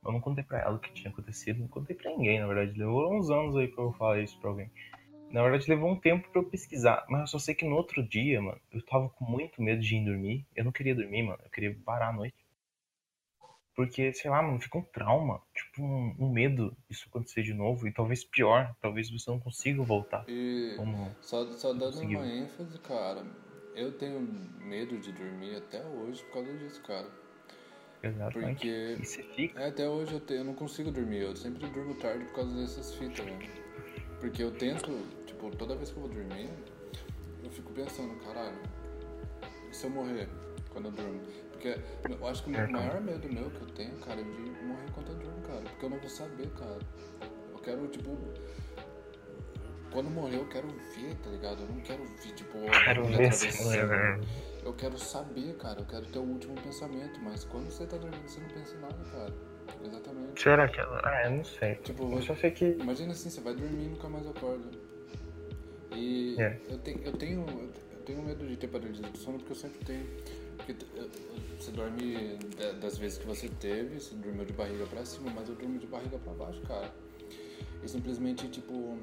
[0.04, 1.60] Eu não contei pra ela o que tinha acontecido.
[1.60, 2.78] Não contei pra ninguém, na verdade.
[2.78, 4.70] Levou uns anos aí pra eu falar isso pra alguém.
[5.30, 7.06] Na verdade, levou um tempo pra eu pesquisar.
[7.08, 9.96] Mas eu só sei que no outro dia, mano, eu tava com muito medo de
[9.96, 10.46] ir dormir.
[10.54, 11.40] Eu não queria dormir, mano.
[11.42, 12.43] Eu queria parar a noite.
[13.74, 15.40] Porque, sei lá, mano, fica um trauma.
[15.54, 17.88] Tipo, um, um medo disso acontecer de novo.
[17.88, 18.74] E talvez pior.
[18.80, 20.24] Talvez você não consiga voltar.
[20.28, 21.14] E Como.
[21.20, 22.20] só, só dando conseguiu.
[22.20, 23.24] uma ênfase, cara.
[23.74, 27.08] Eu tenho medo de dormir até hoje por causa disso, cara.
[28.02, 28.58] Exatamente.
[28.58, 29.60] Porque E você fica.
[29.60, 32.54] É, até hoje eu, te- eu não consigo dormir, eu sempre durmo tarde por causa
[32.54, 33.38] dessas fitas, né?
[34.20, 34.90] Porque eu tento,
[35.26, 36.48] tipo, toda vez que eu vou dormir,
[37.42, 38.58] eu fico pensando, caralho,
[39.70, 40.28] e se eu morrer
[40.70, 41.20] quando eu durmo?
[41.64, 44.31] Porque eu acho que o É, maior medo meu que eu tenho, cara, é de
[44.64, 45.61] morrer eu durmo, cara.
[45.62, 46.79] Porque eu não vou saber, cara.
[47.53, 48.18] Eu quero, tipo.
[49.90, 51.62] Quando morrer eu quero ver, tá ligado?
[51.62, 54.27] Eu não quero ver, tipo, Quero ver atravessando.
[54.62, 55.81] Eu quero saber, cara.
[55.81, 57.18] Eu quero ter o último pensamento.
[57.22, 59.33] Mas quando você tá dormindo, você não pensa em nada, cara.
[59.83, 60.42] Exatamente.
[60.42, 61.00] Será que ela.
[61.03, 61.77] Ah, eu não sei.
[61.77, 62.66] Tipo, Eu só sei que.
[62.79, 64.68] imagina assim, você vai dormir e nunca mais acorda.
[65.92, 66.61] E É.
[66.68, 67.46] eu, tenho, eu, tenho,
[67.92, 70.07] eu tenho medo de ter paralisia do sono porque eu sempre tenho.
[70.56, 70.74] Porque
[71.58, 75.48] você dorme da- das vezes que você teve, você dormiu de barriga pra cima, mas
[75.48, 76.92] eu durmo de barriga pra baixo, cara.
[77.82, 78.98] E simplesmente, tipo.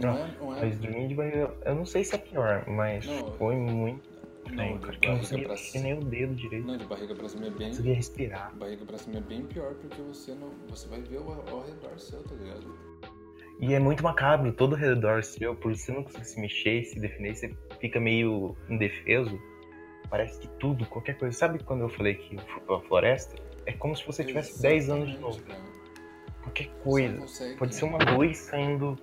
[0.00, 0.34] Não, Não, é.
[0.40, 3.56] Não é Mas dormir de barriga, eu não sei se é pior, mas Não, foi
[3.56, 4.08] muito
[4.52, 4.98] não, cara.
[5.02, 6.66] Eu não conseguia pra nem o dedo direito.
[6.66, 7.68] Não, de barriga pra cima é bem.
[7.68, 8.56] Conseguia respirar.
[8.56, 10.50] Barriga pra cima é bem pior porque você não.
[10.68, 12.74] Você vai ver ao, ao redor seu, tá ligado?
[13.60, 16.98] E é muito macabro, todo ao redor seu, por você não conseguir se mexer, se
[16.98, 19.38] defender, você fica meio indefeso.
[20.10, 21.36] Parece que tudo, qualquer coisa.
[21.38, 23.36] Sabe quando eu falei que a floresta?
[23.66, 25.40] É como se você tivesse 10 anos de novo.
[25.42, 25.60] Cara.
[26.42, 27.16] Qualquer coisa.
[27.18, 28.96] consegue- Pode ser uma luz saindo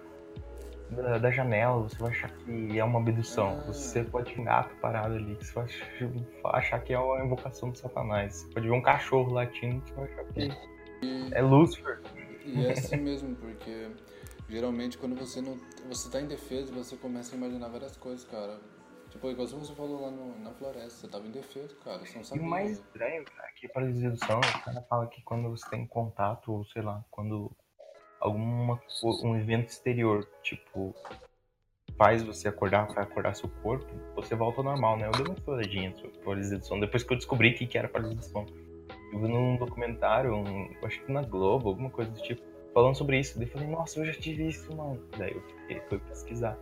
[0.89, 3.59] da, da janela, você vai achar que é uma abdução.
[3.61, 3.67] Ah.
[3.71, 7.71] Você pode ver um gato parado ali, você vai ach- achar que é uma invocação
[7.71, 8.35] de Satanás.
[8.41, 10.51] Você pode ver um cachorro latindo, você vai achar que
[11.33, 11.99] é Lúcifer.
[12.45, 13.89] E é assim mesmo, porque
[14.49, 15.57] geralmente quando você não.
[15.89, 18.59] Você tá indefeso, você começa a imaginar várias coisas, cara.
[19.09, 21.99] Tipo, igual você falou lá no- na floresta, você tava indefeso, cara.
[22.05, 22.43] Você não E sabia.
[22.43, 23.67] o mais estranho, cara, que
[24.11, 27.51] do sono, o cara fala que quando você tem contato, ou sei lá, quando
[28.19, 28.79] alguma
[29.23, 30.93] um evento exterior, tipo,
[31.97, 35.07] faz você acordar pra acordar seu corpo, você volta ao normal, né?
[35.07, 37.87] Eu dei uma estouradinha sobre paralisia do sono, depois que eu descobri que que era
[37.87, 38.47] paralisia do sono.
[39.13, 42.41] Eu vi num documentário, um, acho que na Globo, alguma coisa do tipo,
[42.73, 43.39] falando sobre isso.
[43.39, 45.01] Daí eu falei, nossa, eu já tive isso, mano.
[45.17, 46.57] Daí eu fiquei, fui pesquisar.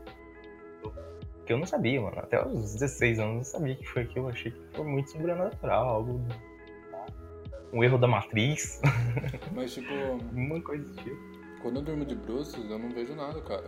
[1.45, 2.17] Porque eu não sabia, mano.
[2.17, 4.25] Até os 16 anos eu não sabia que foi aquilo.
[4.25, 6.27] Eu achei que foi muito sobrenatural, algo.
[7.71, 8.81] Um erro da matriz,
[9.53, 9.93] Mas tipo,
[10.33, 11.15] uma coisa do tipo.
[11.61, 13.67] quando eu durmo de bruços, eu não vejo nada, cara.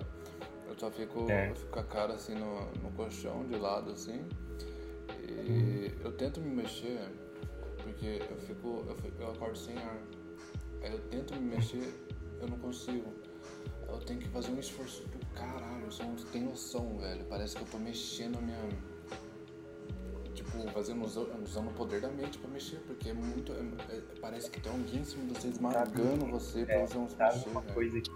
[0.68, 1.52] Eu só fico, É.
[1.52, 4.26] eu fico com a cara assim no, no colchão, de lado assim.
[5.24, 7.00] E eu tento me mexer,
[7.84, 8.86] porque eu fico.
[8.88, 9.98] Eu, fico- eu acordo sem ar.
[10.82, 11.94] Aí eu tento me mexer,
[12.42, 13.14] eu não consigo.
[13.88, 15.04] Eu tenho que fazer um esforço
[15.38, 17.24] caralho, você não tem noção, velho.
[17.30, 18.58] Parece que eu tô mexendo a minha.
[20.34, 23.54] Tipo, fazendo, usando, o poder da mente pra mexer, porque é muito.
[23.54, 27.10] é- é- parece que tem alguém em cima de você esmagando você pra você não
[27.10, 27.74] se Sabe mexer, uma velho.
[27.74, 28.12] coisa que.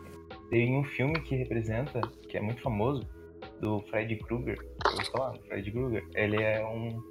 [0.49, 3.07] Tem um filme que representa, que é muito famoso,
[3.59, 4.57] do Fred Krueger.
[4.85, 6.05] Eu vou falar, do Fred Krueger.
[6.13, 7.01] Ele é um.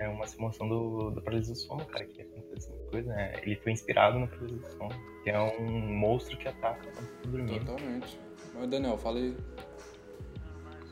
[0.00, 3.32] É uma simulação do, da paralisia do sono, cara, que acontece uma coisa, né?
[3.42, 4.90] Ele foi inspirado na paralisia do sono,
[5.22, 7.64] que é um monstro que ataca quando tá dormindo.
[7.64, 8.18] Totalmente.
[8.54, 9.36] Mas Daniel, fala aí.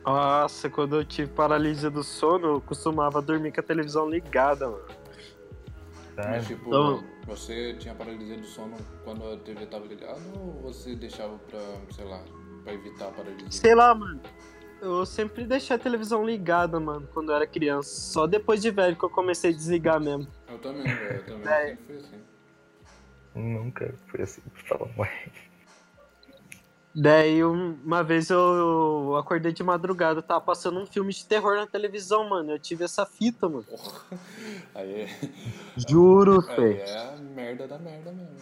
[0.05, 4.85] Nossa, quando eu tive paralisia do sono, eu costumava dormir com a televisão ligada, mano.
[6.17, 10.95] Mas tipo, Então- você tinha paralisia do sono quando a TV tava ligada ou você
[10.97, 11.61] deixava pra,
[11.93, 12.23] sei lá,
[12.65, 13.51] pra evitar a paralisia?
[13.51, 14.21] Sei lá, mano.
[14.81, 17.89] Eu sempre deixei a televisão ligada, mano, quando eu era criança.
[17.89, 20.27] Só depois de velho que eu comecei a desligar mesmo.
[20.49, 21.17] Eu também, velho.
[21.19, 21.67] Eu também É.
[21.69, 22.21] sempre fui assim.
[23.35, 24.43] Nunca foi assim.
[24.69, 25.31] Fala, ué.
[26.95, 31.67] Daí um- uma vez eu, acordei de madrugada, tava passando um filme de terror na
[31.67, 32.53] televisão, mano.
[32.53, 33.65] Eu tive essa fita, mano.
[34.75, 35.09] Aí, é-
[35.89, 36.75] Juro, aí Fê.
[36.81, 38.37] é a merda da merda mesmo.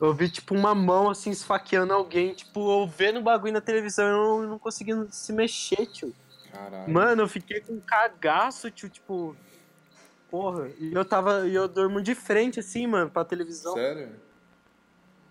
[0.00, 4.06] Eu vi, tipo, uma mão assim esfaqueando alguém, tipo, eu vendo o bagulho na televisão
[4.06, 6.14] e eu não conseguindo se mexer, tio.
[6.50, 6.90] Caralho.
[6.90, 9.36] Mano, eu fiquei com um cagaço, tio, tipo.
[10.30, 11.46] Porra, e eu tava.
[11.46, 13.74] E eu durmo de frente, assim, mano, pra televisão.
[13.74, 14.08] Sério?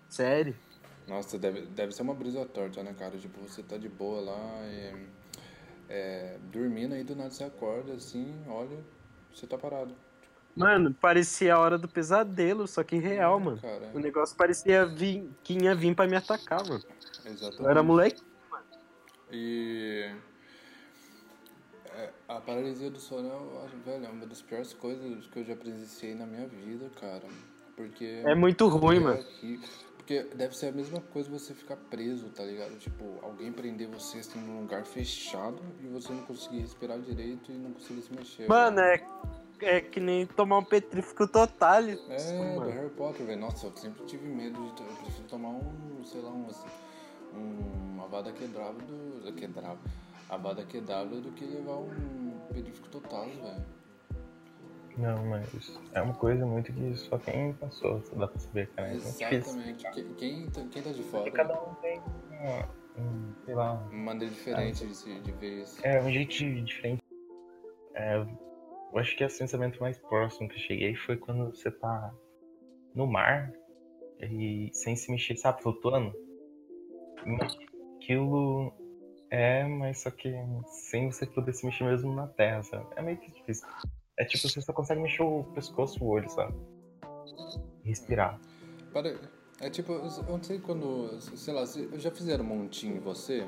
[0.08, 0.54] Sério.
[1.10, 3.18] Nossa, deve, deve ser uma brisa torta, né, cara?
[3.18, 5.08] Tipo, você tá de boa lá e.
[5.88, 8.78] É, dormindo aí do nada você acorda assim, olha,
[9.34, 9.92] você tá parado.
[10.54, 13.58] Mano, parecia a hora do pesadelo, só que real, mano.
[13.60, 16.80] Cara, O negócio parecia vir, que ia vir pra me atacar, mano.
[17.26, 17.60] exatamente.
[17.60, 18.22] Eu era moleque.
[19.32, 20.14] E
[21.86, 25.44] é, a paralisia do sono, eu acho, velho, é uma das piores coisas que eu
[25.44, 27.24] já presenciei na minha vida, cara.
[27.74, 28.22] Porque.
[28.24, 29.20] É muito ruim, é mano.
[29.20, 29.60] aqui-
[30.10, 32.76] porque deve ser a mesma coisa você ficar preso, tá ligado?
[32.80, 37.54] Tipo, alguém prender você assim num lugar fechado e você não conseguir respirar direito e
[37.54, 38.48] não conseguir se mexer.
[38.48, 39.04] Mano, velho.
[39.60, 41.84] é, é que nem tomar um petrífico total.
[41.84, 42.70] É, do mano.
[42.72, 43.40] Harry Potter, velho.
[43.40, 44.82] Nossa, eu sempre tive medo de.
[44.82, 46.48] Eu prefiro tomar um, sei lá, um.
[46.48, 46.66] assim,
[47.32, 49.32] um uma vada quebrada do.
[49.34, 49.78] Quebrava.
[50.28, 53.64] A vada quebrada do que levar um pedrífico total, velho.
[55.00, 58.88] Não, mas é uma coisa muito que só quem passou dá pra saber, cara.
[58.88, 58.94] É.
[58.94, 59.90] Exatamente.
[59.92, 63.72] Que- Quem, tá- quem tá de Porque fora, cada um tem uma, um, sei lá,
[63.72, 65.80] uma maneira diferente de, se- de ver isso.
[65.86, 66.32] é um jeito
[66.64, 67.00] diferente.
[67.94, 72.12] É, eu acho que o sentimento mais próximo que eu cheguei foi quando você tá
[72.94, 73.52] no mar
[74.20, 76.12] e sem se mexer, sabe, flutuando.
[77.96, 78.72] Aquilo
[79.30, 80.32] é, mas só que
[80.88, 82.86] sem você poder se mexer mesmo na terra, sabe?
[82.96, 83.66] É meio que difícil.
[84.20, 86.54] É tipo, você só consegue mexer o pescoço e o olho, sabe?
[87.82, 88.38] Respirar.
[88.92, 89.14] Para,
[89.60, 91.18] é tipo, eu não sei quando.
[91.20, 93.46] Sei lá, já fizeram montinho em você?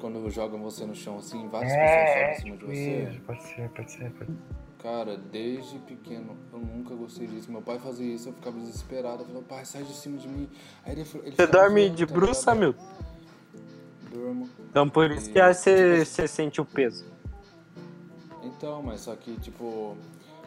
[0.00, 3.20] quando jogam você no chão assim, várias É, pessoas sobem em cima de você.
[3.26, 4.36] pode ser, pode ser, pode ser.
[4.78, 7.52] Cara, desde pequeno eu nunca gostei disso.
[7.52, 9.22] Meu pai fazia isso, eu ficava desesperado.
[9.22, 10.48] Eu falava, pai, sai de cima de mim.
[10.82, 12.74] Aí ele, ele Você dorme de bruxa, meu?
[14.10, 14.48] Durmo.
[14.70, 17.04] Então por isso que aí você, você sente o peso.
[18.60, 19.96] Então, mas só que, tipo,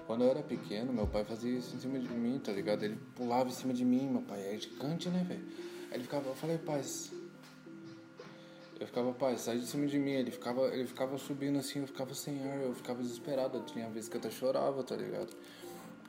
[0.05, 2.83] quando eu era pequeno, meu pai fazia isso em cima de mim, tá ligado?
[2.83, 5.43] Ele pulava em cima de mim, meu pai é gigante, né, velho?
[5.89, 6.83] Aí ele ficava, eu falei, pai.
[8.79, 10.11] Eu ficava, pai, sai de cima de mim.
[10.11, 13.59] Ele ficava, ele ficava subindo assim, eu ficava sem ar, eu ficava desesperado.
[13.61, 15.35] Tinha vezes que eu até chorava, tá ligado?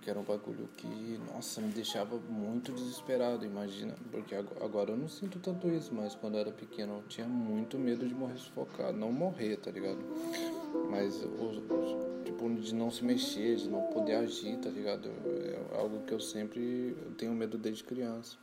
[0.05, 3.95] Porque era um bagulho que, nossa, me deixava muito desesperado, imagina.
[4.13, 7.27] Porque ag- agora eu não sinto tanto isso, mas quando eu era pequeno eu tinha
[7.27, 8.99] muito medo de morrer sufocado.
[8.99, 9.97] Não morrer, tá ligado?
[10.91, 11.57] Mas, os,
[12.23, 15.09] tipo, de não se mexer, de não poder agir, tá ligado?
[15.09, 18.37] É algo que eu sempre tenho medo desde criança.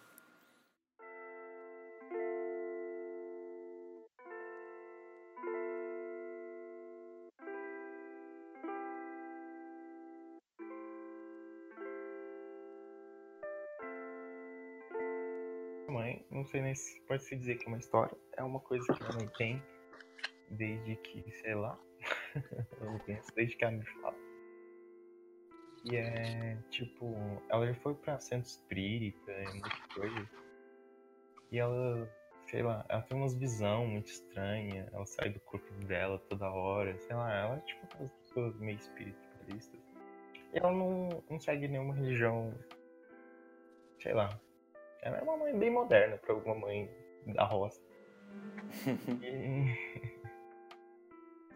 [16.51, 19.27] Sei nem se pode se dizer que é uma história, é uma coisa que não
[19.37, 19.63] tem
[20.49, 21.79] desde que, sei lá,
[22.81, 24.15] eu conheço, desde que ela me fala.
[25.85, 27.15] E é tipo,
[27.49, 30.29] ela já foi pra centro espírita e muita coisa.
[31.51, 32.07] E ela,
[32.47, 36.97] sei lá, ela tem umas visão muito estranha, ela sai do corpo dela toda hora,
[36.99, 39.79] sei lá, ela é tipo aquelas pessoas meio espiritualistas.
[40.53, 42.53] E ela não, não segue nenhuma religião,
[43.99, 44.39] sei lá,
[45.01, 46.89] ela é uma mãe bem moderna pra uma mãe
[47.27, 47.81] da roça.
[49.23, 50.21] E...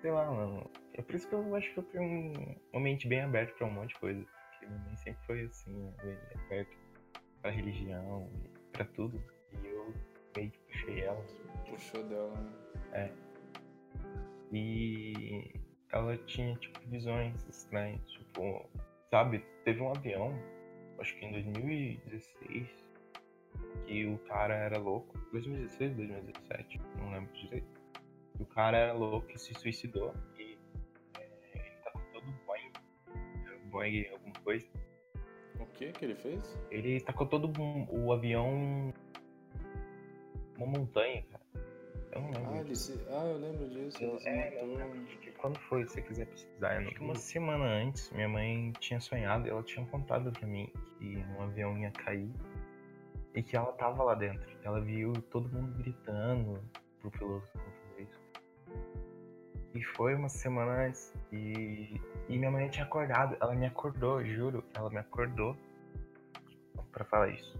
[0.01, 0.69] Sei lá, mano.
[0.93, 3.67] É por isso que eu acho que eu tenho um- uma mente bem aberta pra
[3.67, 4.25] um monte de coisa.
[4.51, 6.75] Porque minha mãe sempre foi assim, né, bem aberta
[7.41, 8.29] pra religião,
[8.71, 9.21] pra tudo.
[9.63, 9.93] E eu
[10.36, 11.25] meio que puxei ela.
[11.69, 12.34] Puxou dela,
[12.91, 13.12] né?
[14.51, 15.60] E
[15.91, 18.08] ela tinha, tipo, visões estranhas.
[18.12, 18.69] Tipo,
[19.10, 20.34] sabe, teve um avião,
[20.99, 22.84] acho que em 2016,
[23.85, 25.17] que o cara era louco.
[25.31, 27.81] 2016, 2017, não lembro direito.
[28.39, 30.13] E o cara era louco e se suicidou.
[30.37, 30.57] E
[31.17, 32.71] é, ele tava todo Boeing,
[33.47, 34.67] é, Boeing alguma coisa.
[35.59, 36.59] O que que ele fez?
[36.69, 37.51] Ele tacou todo
[37.89, 38.93] o avião
[40.57, 41.45] uma montanha, cara.
[42.11, 42.53] Eu não lembro.
[42.53, 42.93] Ah, ele se...
[43.09, 44.19] ah, eu lembro disso.
[44.19, 48.29] Se É, não, porque quando foi, se você quiser pesquisar, eu uma semana antes, minha
[48.29, 52.31] mãe tinha sonhado e ela tinha contado pra mim que um avião ia cair
[53.35, 54.49] e que ela tava lá dentro.
[54.63, 56.59] Ela viu todo mundo gritando
[56.99, 58.21] pro piloto fazer isso.
[59.73, 63.37] E foi uma semana antes e, e minha mãe tinha acordado.
[63.39, 65.55] Ela me acordou, juro, ela me acordou
[66.91, 67.59] pra falar isso.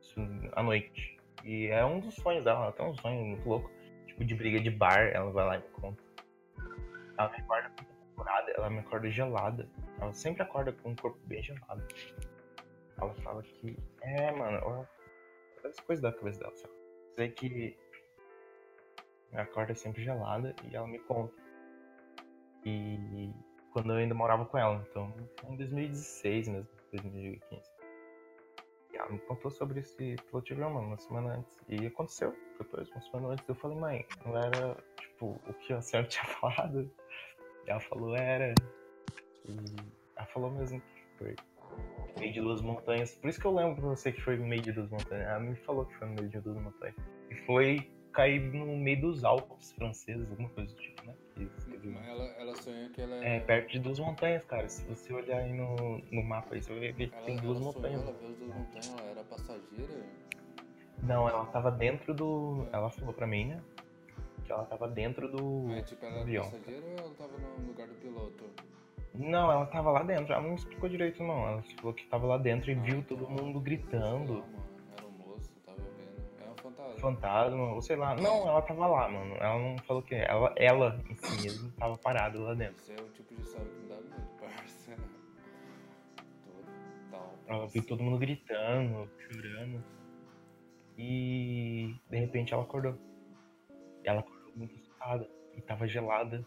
[0.00, 0.20] Isso
[0.52, 1.18] à noite.
[1.44, 3.78] E é um dos sonhos dela, ela tem um sonho muito louco
[4.18, 6.02] tipo de briga de bar, ela vai lá e me conta.
[7.16, 9.68] Ela me acorda muito apurada, ela me acorda gelada.
[10.00, 11.82] Ela sempre acorda com o corpo bem gelado.
[13.00, 13.78] Ela fala que.
[14.02, 14.86] É, mano.
[15.64, 16.74] As coisas da cabeça dela, sabe?
[17.14, 17.76] Sei que.
[19.30, 21.34] Me acorda sempre gelada e ela me conta.
[22.64, 23.30] E
[23.72, 25.12] quando eu ainda morava com ela, então
[25.48, 27.62] em 2016 mesmo, 2015.
[28.92, 31.56] E ela me contou sobre esse pilotigrama uma semana antes.
[31.68, 33.48] E aconteceu depois, uma semana antes.
[33.48, 36.90] Eu falei, mãe, não era, tipo, o que a senhora tinha falado?
[37.66, 38.54] E ela falou, era.
[39.44, 39.56] E
[40.16, 41.36] ela falou mesmo que foi
[42.18, 43.14] meio de duas montanhas.
[43.16, 45.26] Por isso que eu lembro pra você que foi no meio de duas montanhas.
[45.26, 46.96] Ela me falou que foi no meio de duas montanhas.
[47.30, 51.14] E foi cair no meio dos Alpes franceses, alguma coisa do tipo, né?
[52.06, 54.68] Ela, ela sonha que ela É, perto de duas montanhas, cara.
[54.68, 57.60] Se você olhar aí no, no mapa aí, você vai ver que Ela, tem duas
[57.60, 58.00] montanhas.
[58.00, 60.04] Sonhou, ela viu as duas montanhas, ela era passageira.
[61.02, 62.66] Não, ela tava dentro do.
[62.72, 63.62] Ela falou pra mim, né?
[64.44, 65.68] Que ela tava dentro do.
[65.70, 66.44] Aí, tipo, ela era avião.
[66.44, 68.44] passageira ou ela tava no lugar do piloto?
[69.18, 70.32] Não, ela tava lá dentro.
[70.32, 71.46] Ela não explicou direito, não.
[71.48, 73.16] Ela falou que tava lá dentro e Ah, viu então.
[73.18, 74.44] todo mundo gritando.
[74.96, 76.22] Era um moço, tava vendo.
[76.40, 76.98] É um fantasma.
[77.00, 78.14] Fantasma, ou sei lá.
[78.14, 79.34] Não, ela tava lá, mano.
[79.36, 80.14] Ela não falou que.
[80.14, 82.76] Ela, ela em si mesmo tava parada lá dentro.
[82.76, 84.96] Esse é o tipo de história que me dá medo, parça.
[87.10, 87.34] Total.
[87.48, 89.82] Ela viu todo mundo gritando, chorando.
[90.96, 92.94] E de repente ela acordou.
[94.04, 95.28] Ela acordou muito assustada.
[95.56, 96.46] E tava gelada,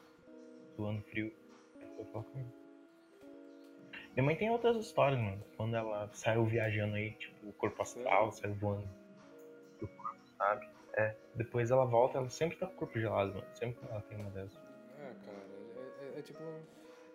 [0.76, 1.34] suando frio.
[1.82, 2.61] Ela foi falar comigo.
[4.14, 5.41] Minha mãe tem outras histórias, mano.
[5.55, 8.88] Quando ela saiu viajando aí, tipo, o corpo astral, saiu voando
[9.80, 10.70] do corpo, sabe?
[10.93, 11.16] É.
[11.36, 13.47] Depois ela volta, ela sempre tá com o corpo gelado, mano.
[13.55, 14.57] Sempre que ela tem uma dessas.
[14.99, 16.41] É, cara, é, é- é tipo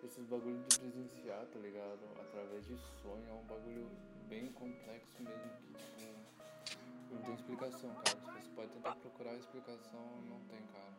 [0.03, 1.99] esses bagulho de presenciar, tá ligado?
[2.19, 3.87] Através de sonho, é um bagulho
[4.27, 8.41] bem complexo mesmo, que tipo, não tem explicação, cara.
[8.41, 10.93] Você pode tentar procurar a explicação, não tem, cara.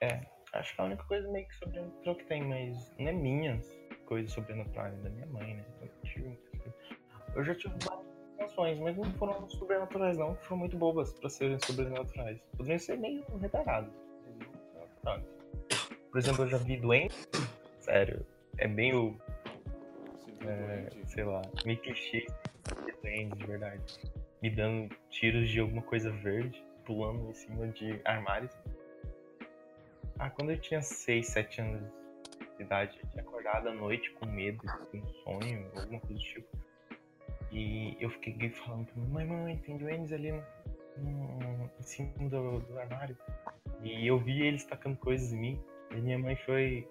[0.00, 3.78] É, acho que a única coisa meio que sobrenatural que tem, mas não é minhas
[4.06, 5.64] coisas sobrenaturais, é da minha mãe, né?
[5.80, 6.38] Eu, tive
[7.34, 11.58] eu já tive várias situações, mas não foram sobrenaturais não, foram muito bobas pra serem
[11.64, 12.38] sobrenaturais.
[12.56, 13.90] Poderiam ser meio retardadas.
[16.10, 17.16] Por exemplo, eu já vi doente.
[17.80, 18.24] Sério,
[18.58, 19.16] é meio.
[20.46, 22.26] É, sei lá, meio clichê
[22.84, 23.82] de doente, de verdade.
[24.42, 28.52] Me dando tiros de alguma coisa verde, pulando em cima de armários.
[30.22, 31.82] Ah, quando eu tinha 6, 7 anos
[32.56, 36.20] de idade, eu tinha acordado à noite com medo, com um sonho, alguma coisa do
[36.20, 36.46] tipo.
[37.50, 40.40] E eu fiquei falando pra mãe, mãe, tem duendes ali no,
[40.96, 43.18] no, em cima do, do armário.
[43.82, 45.60] E eu vi eles tacando coisas em mim.
[45.90, 46.86] E minha mãe foi.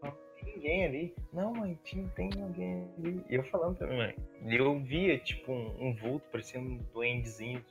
[0.00, 1.14] Não tem ninguém ali.
[1.32, 3.20] Não, mãe, tinha, tem alguém ali.
[3.28, 4.16] E eu falando pra minha mãe.
[4.44, 7.64] E eu via, tipo, um, um vulto parecendo um duendezinhos.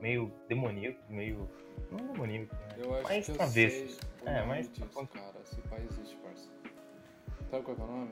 [0.00, 1.48] Meio demoníaco, meio.
[1.90, 2.68] Não demoníaco, né?
[2.78, 3.88] Eu acho mais que eu sei
[4.26, 5.34] É, mais disso, cara.
[5.44, 6.50] Esse pai existe, parça.
[7.50, 8.10] Sabe qual é o nome?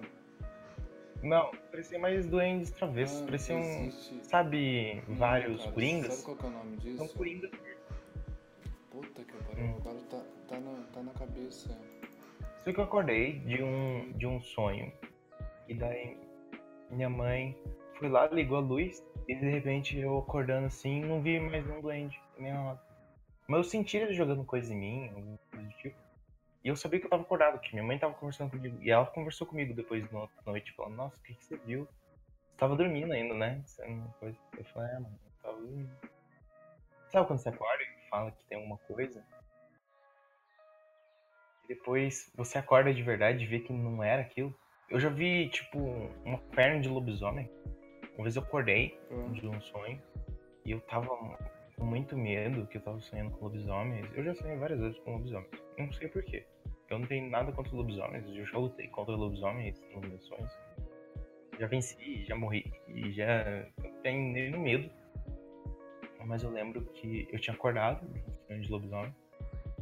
[1.22, 3.22] Não, parecia mais duendes travessos.
[3.22, 4.20] Ah, Pareciam, existe.
[4.26, 6.14] sabe, Não, vários cara, coringas.
[6.14, 6.96] Sabe qual é o nome disso?
[6.98, 7.50] São coringas.
[8.90, 9.74] Puta que pariu, Hum.
[9.78, 11.76] agora tá, tá, na, tá na cabeça.
[12.62, 14.92] Sei que eu acordei de um, de um sonho.
[15.68, 16.16] E daí
[16.90, 17.56] minha mãe
[17.98, 19.04] foi lá, ligou a luz.
[19.26, 22.80] E de repente eu acordando assim, não vi mais um duende, nem nada.
[23.48, 25.96] Mas eu senti ele jogando coisa em mim, alguma coisa do tipo.
[26.64, 28.78] E eu sabia que eu tava acordado, que minha mãe tava conversando comigo.
[28.82, 31.86] E ela conversou comigo depois da noite, falando, nossa, o que, que você viu?
[32.46, 33.62] Você tava dormindo ainda, né?
[33.80, 33.92] É.
[34.58, 35.90] Eu falei, é, mano, eu tava dormindo.
[37.08, 39.22] Sabe quando você acorda e fala que tem alguma coisa?
[41.64, 44.54] E depois você acorda de verdade e vê que não era aquilo.
[44.88, 45.78] Eu já vi, tipo,
[46.24, 47.50] uma perna de lobisomem.
[48.16, 50.00] Uma vez eu acordei Ah, de um sonho
[50.64, 51.08] e eu tava
[51.76, 54.06] com muito medo que eu tava sonhando com lobisomens.
[54.14, 55.50] Eu já sonhei várias vezes com lobisomens.
[55.78, 56.46] Não sei porquê.
[56.90, 58.24] Eu não tenho nada contra lobisomens.
[58.28, 60.52] Eu já lutei contra lobisomens nos meus sonhos.
[61.58, 62.72] Já venci, já morri.
[62.88, 64.90] E já não tenho nenhum medo.
[66.24, 68.06] Mas eu lembro que eu tinha acordado
[68.48, 69.14] de um lobisomem.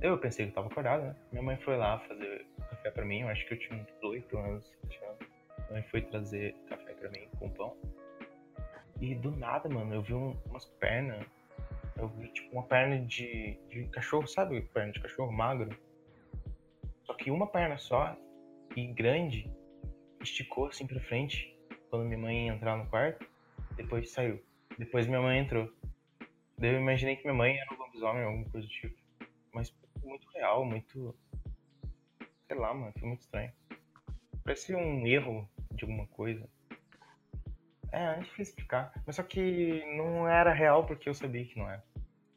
[0.01, 1.17] Eu pensei que eu tava acordado, né?
[1.31, 3.21] Minha mãe foi lá fazer café pra mim.
[3.21, 4.65] Eu acho que eu tinha uns 8 anos.
[4.83, 5.19] sete anos.
[5.59, 7.77] Minha mãe foi trazer café pra mim com pão.
[9.03, 11.27] E do nada, mano, eu vi um- umas pernas.
[11.97, 14.61] Eu vi tipo uma perna de, de cachorro, sabe?
[14.61, 15.77] Perna de cachorro magro.
[17.03, 18.17] Só que uma perna só
[18.77, 19.51] e grande
[20.21, 21.53] esticou assim pra frente
[21.91, 23.29] quando minha mãe ia entrar no quarto.
[23.77, 24.41] Depois saiu.
[24.79, 25.69] Depois minha mãe entrou.
[26.57, 28.97] Daí eu imaginei que minha mãe era um lobisomem, alguma coisa do tipo.
[29.53, 29.75] Mas
[30.05, 31.13] muito real, muito.
[32.47, 33.53] Sei lá, mano, foi muito estranho.
[34.45, 36.49] Parecia um erro de alguma coisa.
[37.93, 38.93] É, é difícil explicar.
[39.07, 41.85] Mas só que não era real porque eu sabia que não era.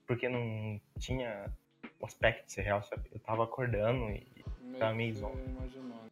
[0.06, 1.52] Porque não tinha
[2.00, 3.10] o aspecto de ser real, sabe?
[3.12, 4.28] Eu tava acordando e.
[4.62, 5.40] Meio que zonzo.
[5.40, 6.12] imaginando.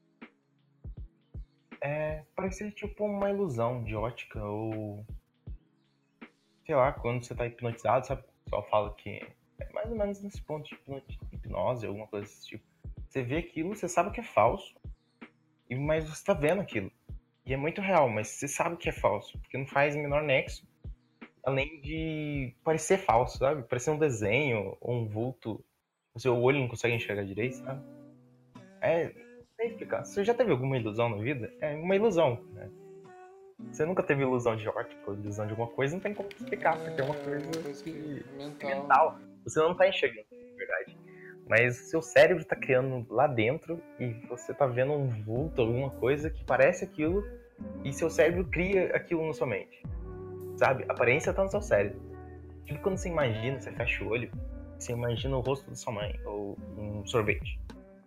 [1.81, 2.23] É.
[2.35, 5.05] Parecia tipo uma ilusão de ótica ou.
[6.65, 8.21] Sei lá, quando você tá hipnotizado, sabe?
[8.21, 9.09] O pessoal fala que
[9.59, 12.63] é mais ou menos nesse ponto de hipno- hipnose, alguma coisa desse tipo.
[13.09, 14.73] Você vê aquilo, você sabe que é falso,
[15.69, 16.91] mas você tá vendo aquilo.
[17.45, 20.23] E é muito real, mas você sabe que é falso, porque não faz o menor
[20.23, 20.65] nexo.
[21.45, 23.63] Além de parecer falso, sabe?
[23.63, 25.63] Parecer um desenho ou um vulto.
[26.13, 27.83] O seu olho não consegue enxergar direito, sabe?
[28.81, 29.13] É.
[29.57, 30.05] Sei explicar.
[30.05, 31.53] Você já teve alguma ilusão na vida?
[31.59, 32.69] É uma ilusão, né?
[33.71, 36.77] Você nunca teve ilusão de ótica ou ilusão de alguma coisa, não tem como explicar,
[36.77, 37.45] porque é uma coisa
[38.37, 38.69] mental.
[38.69, 39.19] mental.
[39.43, 40.97] Você não tá enxergando, na verdade.
[41.47, 45.89] Mas o seu cérebro tá criando lá dentro e você tá vendo um vulto, alguma
[45.89, 47.23] coisa que parece aquilo,
[47.83, 49.83] e seu cérebro cria aquilo na sua mente.
[50.57, 50.85] Sabe?
[50.87, 51.99] A aparência tá no seu cérebro.
[52.65, 54.31] Tipo quando você imagina, você fecha o olho,
[54.79, 57.59] você imagina o rosto da sua mãe, ou um sorvete.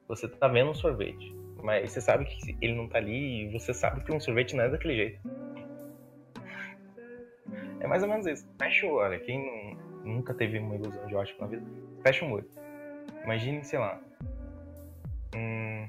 [0.09, 3.75] Você tá vendo um sorvete, mas você sabe que ele não tá ali e você
[3.75, 5.21] sabe que um sorvete não é daquele jeito.
[7.81, 8.49] É mais ou menos isso.
[8.59, 9.21] Fecha o olho.
[9.21, 11.67] Quem nunca teve uma ilusão de ótica na vida,
[12.03, 12.49] fecha um olho.
[13.27, 14.01] Imagine, sei lá.
[15.35, 15.87] Hum,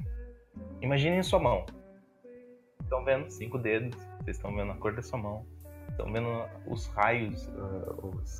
[0.82, 1.68] imaginem sua mão.
[2.82, 5.46] Estão vendo cinco dedos, vocês estão vendo a cor da sua mão,
[5.90, 6.28] estão vendo
[6.66, 8.40] os raios, ah, os.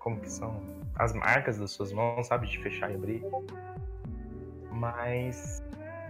[0.00, 0.62] Como que são?
[0.96, 2.46] As marcas das suas mãos, sabe?
[2.46, 3.22] De fechar e abrir.
[4.70, 5.64] Mas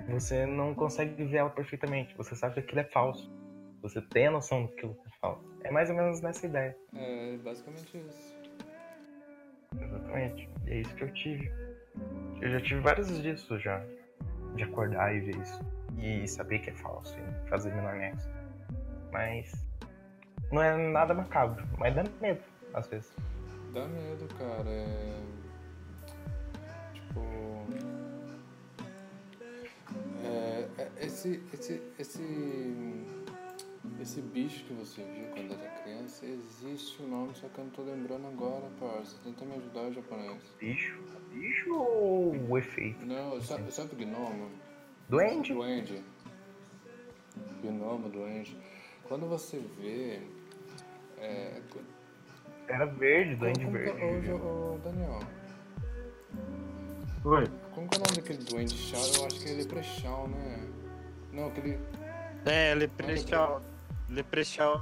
[0.09, 2.17] você não consegue ver ela perfeitamente.
[2.17, 3.33] Você sabe que aquilo é falso.
[3.81, 5.45] Você tem a noção de que aquilo é falso.
[5.63, 6.77] É mais ou menos nessa ideia.
[6.97, 8.37] É basicamente isso.
[9.81, 10.51] Exatamente.
[10.67, 11.66] E é isso que eu tive.
[12.41, 13.83] Eu já tive várias vezes disso já.
[14.55, 15.61] De acordar e ver isso.
[15.99, 18.29] E saber que é falso e fazer milanese.
[19.13, 19.53] Mas.
[20.53, 22.41] Não é nada macabro, mas dá medo,
[22.73, 23.13] às vezes.
[23.73, 24.69] Dá medo, cara.
[24.69, 25.23] É...
[26.95, 27.21] Tipo.
[30.25, 30.69] É...
[30.79, 33.26] é esse, esse, esse
[34.01, 37.71] esse bicho que você viu quando era criança, existe o nome, só que eu não
[37.73, 39.17] tô lembrando agora, parça.
[39.25, 40.43] Tenta me ajudar, japonês.
[40.59, 41.01] Bicho?
[41.33, 43.05] Bicho ou o efeito?
[43.05, 44.51] Não, sabe, sabe o gnomo?
[45.09, 45.53] Duende?
[45.53, 46.03] Duende.
[47.63, 48.57] Gnomo, duende.
[49.05, 50.21] Quando você vê.
[51.19, 51.61] É,
[52.69, 54.03] Era verde, duende como, verde.
[54.03, 55.21] Ô, Jo- ô, Daniel,
[57.25, 57.47] Oi.
[57.75, 58.97] como que é o nome daquele duende chá?
[59.19, 60.69] Eu acho que é leprechaun, né?
[61.33, 61.79] Não, aquele.
[62.45, 63.61] É, Leprechaun.
[64.09, 64.81] Leprechaun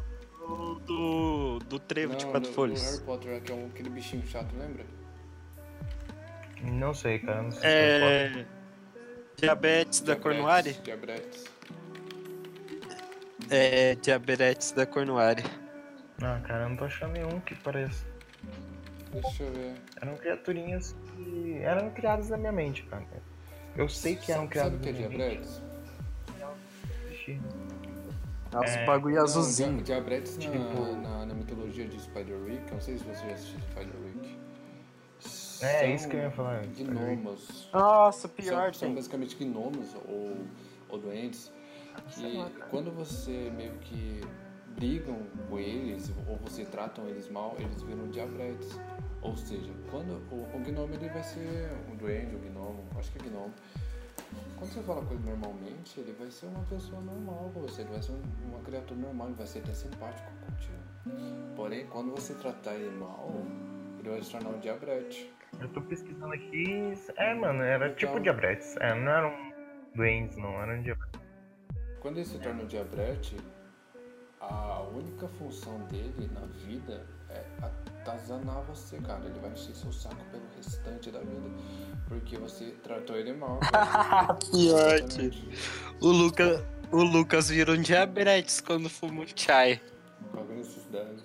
[0.86, 2.82] do, do trevo de não, quatro do- do folhas.
[2.84, 4.84] Harry Potter, que é um, aquele bichinho chato, lembra?
[6.62, 7.42] Não sei, cara.
[7.42, 8.46] Não sei É.
[9.36, 10.72] Diabetes da Cornuari?
[10.84, 11.44] Diabetes.
[13.50, 15.42] É, diabetes da Cornuari.
[16.22, 18.06] Ah, cara, eu não tô achando nenhum que pareça.
[19.12, 19.74] Deixa eu ver.
[20.00, 23.04] Eram criaturinhas que eram criadas na minha mente, cara.
[23.76, 25.48] Eu sei que eram Sabe- criadas Sabe o que é na minha mente.
[28.55, 28.72] Diabetes?
[28.74, 28.86] Nossa, É.
[28.86, 29.74] bagulho azulzinho.
[29.82, 33.34] dia- Diabetes na, Tipo- na, na mitologia de Spider-Wick, eu não sei se você já
[33.34, 34.38] assistiu Spider-Wick.
[35.62, 36.62] É, São isso que eu ia falar.
[36.66, 37.68] Gnomos.
[37.72, 40.36] Nossa, São, são basicamente gnomos ou,
[40.88, 41.50] ou doentes
[42.09, 44.20] que quando você meio que
[44.76, 45.16] brigam
[45.48, 48.78] com eles ou você tratam eles mal, eles viram diabetes.
[49.22, 53.18] Ou seja, quando o, o gnomo ele vai ser um duende, um gnomo, acho que
[53.26, 53.55] é gnomo.
[54.57, 57.90] Quando você fala com ele normalmente, ele vai ser uma pessoa normal com você, ele
[57.90, 61.55] vai ser um- uma criatura normal, ele vai ser até simpático contigo.
[61.57, 63.30] Porém, quando você tratar ele mal,
[63.98, 65.32] ele vai se tornar um diabrete.
[65.61, 66.94] Eu tô pesquisando aqui.
[67.16, 68.76] É, mano, era Então- tipo diabetes.
[68.78, 69.52] É, não eram
[69.94, 71.20] doentes, não, eram diabetes.
[72.00, 73.36] Quando ele se torna um diabrete,
[74.40, 77.44] a única função dele na vida é
[78.05, 79.24] atazanar você, cara.
[79.24, 81.48] Ele vai encher seu saco pelo restante da vida.
[82.07, 83.59] Porque você tratou ele mal.
[84.52, 85.30] Pior que
[86.00, 89.80] o, Luca, o Lucas virou um diabetes quando fumou chai.
[90.30, 91.22] Com alguma necessidade.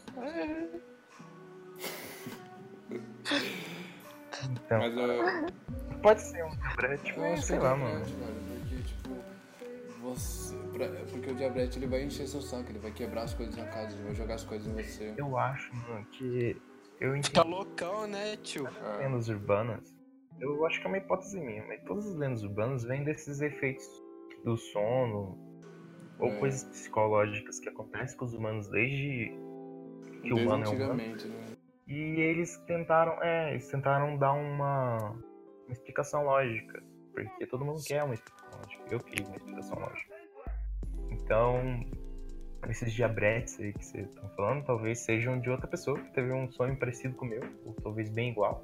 [4.52, 8.26] Então, Mas eu, pode ser um diabetes, mas sei é lá, diabrete, mano.
[8.26, 8.60] velho.
[8.62, 9.16] Porque, tipo,
[10.02, 10.56] você.
[10.72, 13.66] pra- porque o diabrete ele vai encher seu saco, ele vai quebrar as coisas na
[13.66, 15.14] casa, ele vai jogar as coisas em você.
[15.18, 16.56] Eu acho, mano, que
[17.00, 18.68] eu Tá entendo loucão, né, tio?
[18.98, 19.96] Lendas urbanas.
[20.40, 23.86] Eu acho que é uma hipótese minha, mas todas as lendas urbanas vêm desses efeitos
[24.44, 25.38] do sono
[26.18, 26.40] ou É.
[26.40, 29.32] coisas psicológicas que acontecem com os humanos desde
[30.24, 30.94] que o humano é humano.
[30.96, 31.16] né?
[31.88, 36.82] E eles tentaram, é, eles tentaram dar uma, uma explicação lógica.
[37.14, 38.84] Porque todo mundo quer uma explicação lógica.
[38.92, 40.16] Eu queria uma explicação lógica.
[41.12, 41.86] Então,
[42.68, 46.50] esses diabretes aí que vocês estão falando, talvez sejam de outra pessoa que teve um
[46.52, 48.64] sonho parecido com o meu, ou talvez bem igual.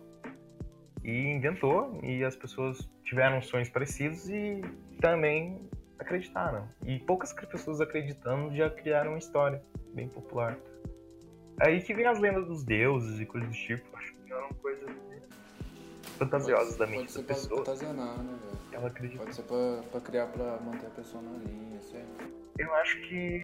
[1.03, 4.61] E inventou, e as pessoas tiveram sonhos parecidos e
[4.99, 5.69] também
[5.99, 6.67] acreditaram.
[6.83, 9.61] E poucas pessoas acreditando já criaram uma história
[9.93, 10.57] bem popular.
[11.59, 13.85] Aí que vem as lendas dos deuses e coisas do tipo.
[13.95, 14.89] Acho que eram coisas
[16.17, 17.61] fantasiosas da Pode mente ser da pra pessoa.
[17.61, 18.57] atazanar, né, velho?
[18.73, 19.23] Ela acredita.
[19.23, 22.44] Pode ser pra, pra criar, pra manter a pessoa na linha, certo?
[22.57, 23.43] Eu acho que.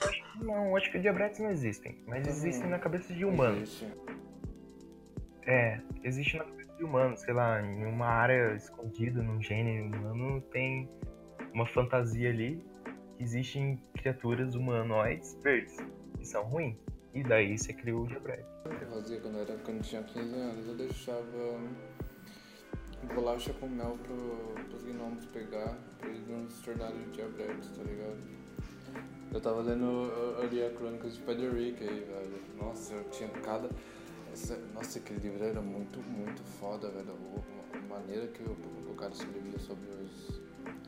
[0.00, 2.02] eu acho que não, acho que diabetes não existem.
[2.06, 3.82] Mas existem na cabeça de humanos.
[3.82, 3.86] Existe.
[5.46, 10.40] É, existe na cabeça de humanos, sei lá, em uma área escondida, num gênero humano,
[10.52, 10.88] tem
[11.54, 12.62] uma fantasia ali
[13.16, 15.76] que existem criaturas humanoides verdes,
[16.18, 16.76] que são ruins.
[17.14, 18.46] E daí você criou o diabetes.
[18.66, 20.68] O que eu fazia quando, eu era, quando eu tinha 15 anos?
[20.68, 21.60] Eu deixava
[23.14, 28.18] bolacha com mel pro, pros gnomos pegar, pra eles não se tornarem diabetes, tá ligado?
[29.32, 32.40] Eu tava lendo eu- eu li a Crônicas de Spider-Rick aí, velho.
[32.58, 33.68] Nossa, eu tinha cada.
[34.32, 37.14] essa- nossa, aquele livro era muito, muito foda, velho.
[37.74, 38.52] A maneira que o,
[38.90, 40.38] o cara escrevia sobre os.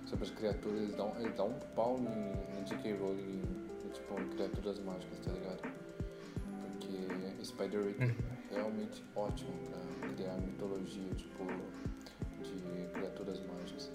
[0.07, 2.93] Sobre as criaturas, ele dá um, ele dá um pau em, em J.K.
[2.95, 3.43] Rowling,
[3.93, 5.61] tipo, em criaturas mágicas, tá ligado?
[6.63, 8.03] Porque Spider-Rick
[8.51, 9.53] é realmente ótimo
[10.01, 11.45] pra criar mitologia, tipo,
[12.43, 13.91] de criaturas mágicas.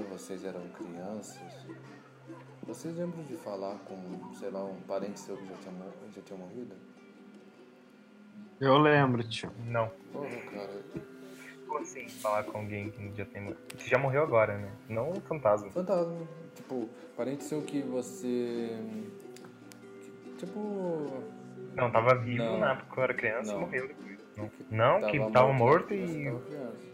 [0.00, 1.66] Quando vocês eram crianças?
[2.66, 5.72] Vocês lembram de falar com, sei lá, um parente seu que já tinha,
[6.14, 6.74] já tinha morrido?
[8.60, 9.50] Eu lembro, tio.
[9.66, 9.90] Não.
[10.12, 10.82] Porra, cara.
[11.66, 13.60] Como assim, falar com alguém que já tem morrido?
[13.76, 14.70] Você já morreu agora, né?
[14.88, 15.70] Não o fantasma.
[15.70, 16.26] Fantasma.
[16.54, 18.76] Tipo, parente seu que você.
[20.38, 21.06] Tipo.
[21.74, 22.58] Não, tava vivo Não.
[22.58, 23.58] na época que eu era criança Não.
[23.58, 24.18] e morreu depois.
[24.70, 26.24] Não, Não, que tava morto quando você e.
[26.24, 26.89] tava criança.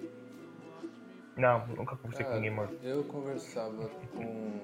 [1.36, 2.74] Não, nunca conversei com Cara, ninguém morto.
[2.82, 4.60] Eu conversava com.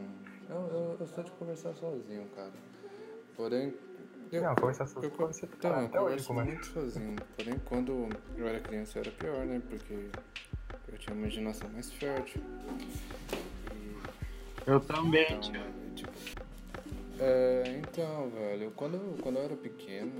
[0.48, 2.52] Eu, eu, eu sou de conversar sozinho, cara.
[3.36, 3.74] Porém.
[4.30, 7.16] Eu, Não, conversar só eu, com então, tá eu até hoje converso muito sozinho.
[7.36, 9.60] Porém, quando eu era criança era pior, né?
[9.68, 10.08] Porque
[10.88, 12.42] eu tinha uma imaginação mais fértil.
[13.74, 15.60] E Eu também, Então, tio.
[15.60, 16.12] é, tipo,
[17.20, 20.10] é, então, velho, quando, eu- quando eu era pequeno,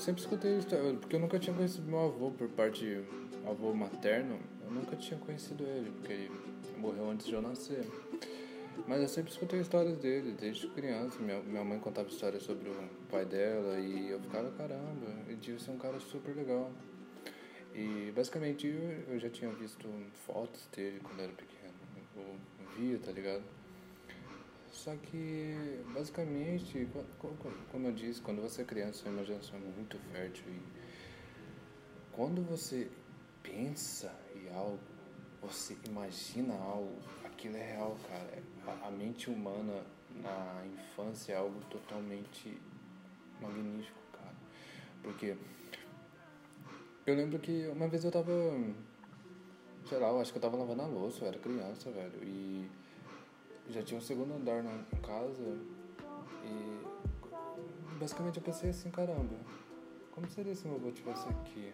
[0.00, 3.04] sempre escutei história, porque eu nunca tinha conhecido meu avô por parte
[3.46, 6.30] avô materno, eu nunca tinha conhecido ele, porque ele
[6.78, 7.86] morreu antes de eu nascer.
[8.86, 11.18] Mas eu sempre escutei histórias dele, desde criança.
[11.18, 12.74] Minha, minha mãe contava histórias sobre o
[13.10, 16.70] pai dela e eu ficava, caramba, ele devia ser um cara super legal.
[17.74, 19.86] E basicamente eu, eu já tinha visto
[20.26, 21.74] fotos dele quando era pequeno.
[22.16, 22.36] Eu
[22.76, 23.42] via, tá ligado?
[24.70, 29.56] Só que basicamente, co- co- co- como eu disse, quando você é criança, sua imaginação
[29.56, 30.60] é muito fértil e
[32.12, 32.90] quando você
[33.42, 34.78] pensa em algo,
[35.42, 38.42] você imagina algo, aquilo é real, cara.
[38.66, 39.82] A, a mente humana
[40.22, 42.60] na infância é algo totalmente
[43.40, 44.34] magnífico, cara.
[45.02, 45.36] Porque
[47.06, 48.32] eu lembro que uma vez eu tava.
[49.88, 52.22] Sei lá, eu acho que eu tava lavando a louça, eu era criança, velho.
[52.22, 52.68] E
[53.70, 55.58] já tinha um segundo andar na casa.
[56.44, 59.36] E basicamente eu pensei assim, caramba,
[60.12, 61.72] como seria se meu avô estivesse aqui?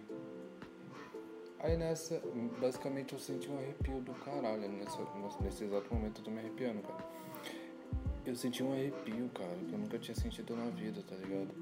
[1.59, 2.23] Aí nessa,
[2.61, 4.69] basicamente eu senti um arrepio do caralho.
[4.69, 4.99] Nessa,
[5.41, 7.05] nesse exato momento eu tô me arrepiando, cara.
[8.25, 11.55] Eu senti um arrepio, cara, que eu nunca tinha sentido na vida, tá ligado?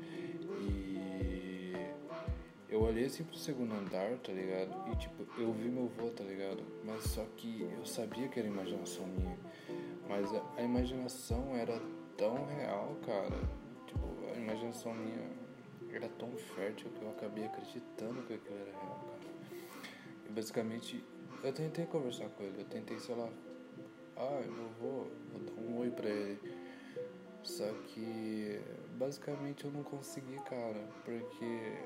[0.60, 1.74] E
[2.68, 4.74] eu olhei assim pro segundo andar, tá ligado?
[4.90, 6.62] E tipo, eu vi meu avô, tá ligado?
[6.84, 9.38] Mas só que eu sabia que era imaginação minha.
[10.08, 11.80] Mas a, imaginação era
[12.16, 13.38] tão real, cara.
[13.86, 15.30] Tipo, a imaginação minha
[15.92, 19.56] era tão fértil que eu acabei acreditando que aquilo era real, cara.
[20.28, 21.04] E basicamente,
[21.42, 23.28] eu tentei conversar com ele, eu tentei, sei lá,
[24.16, 26.38] ah, eu vou, vou dar um oi pra ele.
[27.42, 28.60] Só que
[28.96, 31.78] basicamente eu não consegui, cara, porque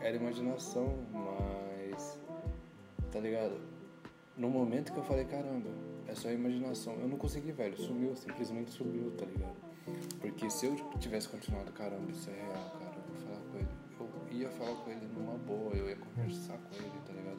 [0.00, 2.18] era imaginação, mas
[3.10, 3.58] tá ligado?
[4.36, 5.70] No momento que eu falei, caramba,
[6.08, 9.54] é só imaginação, eu não consegui, velho, sumiu, simplesmente sumiu, tá ligado?
[10.20, 13.68] Porque se eu tivesse continuado, caramba, isso é real, cara, eu vou falar com ele.
[14.00, 17.38] Eu ia falar com ele numa boa, eu ia conversar com ele, tá ligado?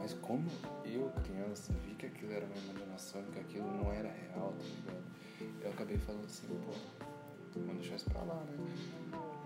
[0.00, 0.48] Mas como
[0.84, 5.62] eu, criança, vi que aquilo era uma imaginação, que aquilo não era real, tá ligado?
[5.62, 8.56] Eu acabei falando assim, pô, vamos deixar isso pra lá, né?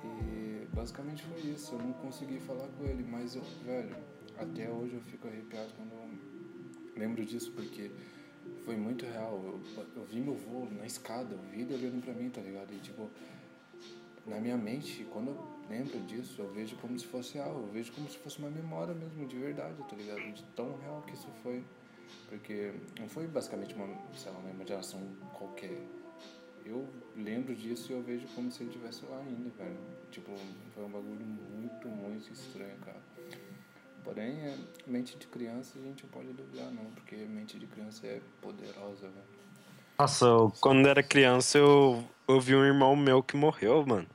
[0.05, 3.97] E basicamente foi isso, eu não consegui falar com ele, mas eu, velho,
[4.37, 6.30] até hoje eu fico arrepiado quando eu
[7.01, 7.91] lembro disso, porque
[8.65, 9.41] foi muito real.
[9.43, 12.73] Eu, eu vi meu voo na escada, eu vi ele olhando pra mim, tá ligado?
[12.73, 13.11] E tipo,
[14.27, 17.93] na minha mente, quando eu lembro disso, eu vejo como se fosse algo, eu vejo
[17.93, 20.21] como se fosse uma memória mesmo, de verdade, tá ligado?
[20.33, 21.65] De tão real que isso foi.
[22.29, 23.87] Porque não foi basicamente uma,
[24.17, 25.01] sei lá, uma imaginação
[25.33, 25.81] qualquer.
[26.65, 26.87] Eu
[27.17, 29.79] lembro disso e eu vejo como se ele estivesse lá ainda, velho.
[30.11, 30.33] Tipo,
[30.75, 33.00] foi um bagulho muito, muito estranho, cara.
[34.05, 38.07] Porém, é, mente de criança a gente não pode duvidar, não, porque mente de criança
[38.07, 39.41] é poderosa, velho.
[39.99, 44.09] Nossa, eu- quando era criança eu, eu vi um irmão meu que morreu, mano.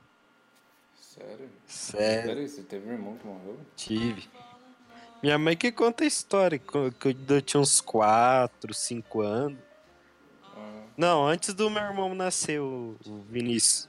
[1.00, 1.48] Sério?
[1.66, 2.48] Sério, Sério?
[2.48, 3.58] Você teve um irmão que morreu?
[3.76, 4.22] tive.
[5.22, 9.58] Minha mãe que conta a história, que eu tinha uns 4, 5 anos.
[10.56, 12.96] Ah, Não, antes do meu irmão nascer, o
[13.30, 13.88] Vinícius.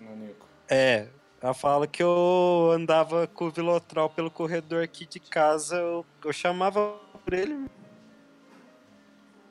[0.00, 0.46] Nanico.
[0.70, 1.08] É,
[1.42, 6.32] ela fala que eu andava com o Vilotral pelo corredor aqui de casa, eu, eu
[6.32, 7.66] chamava por ele.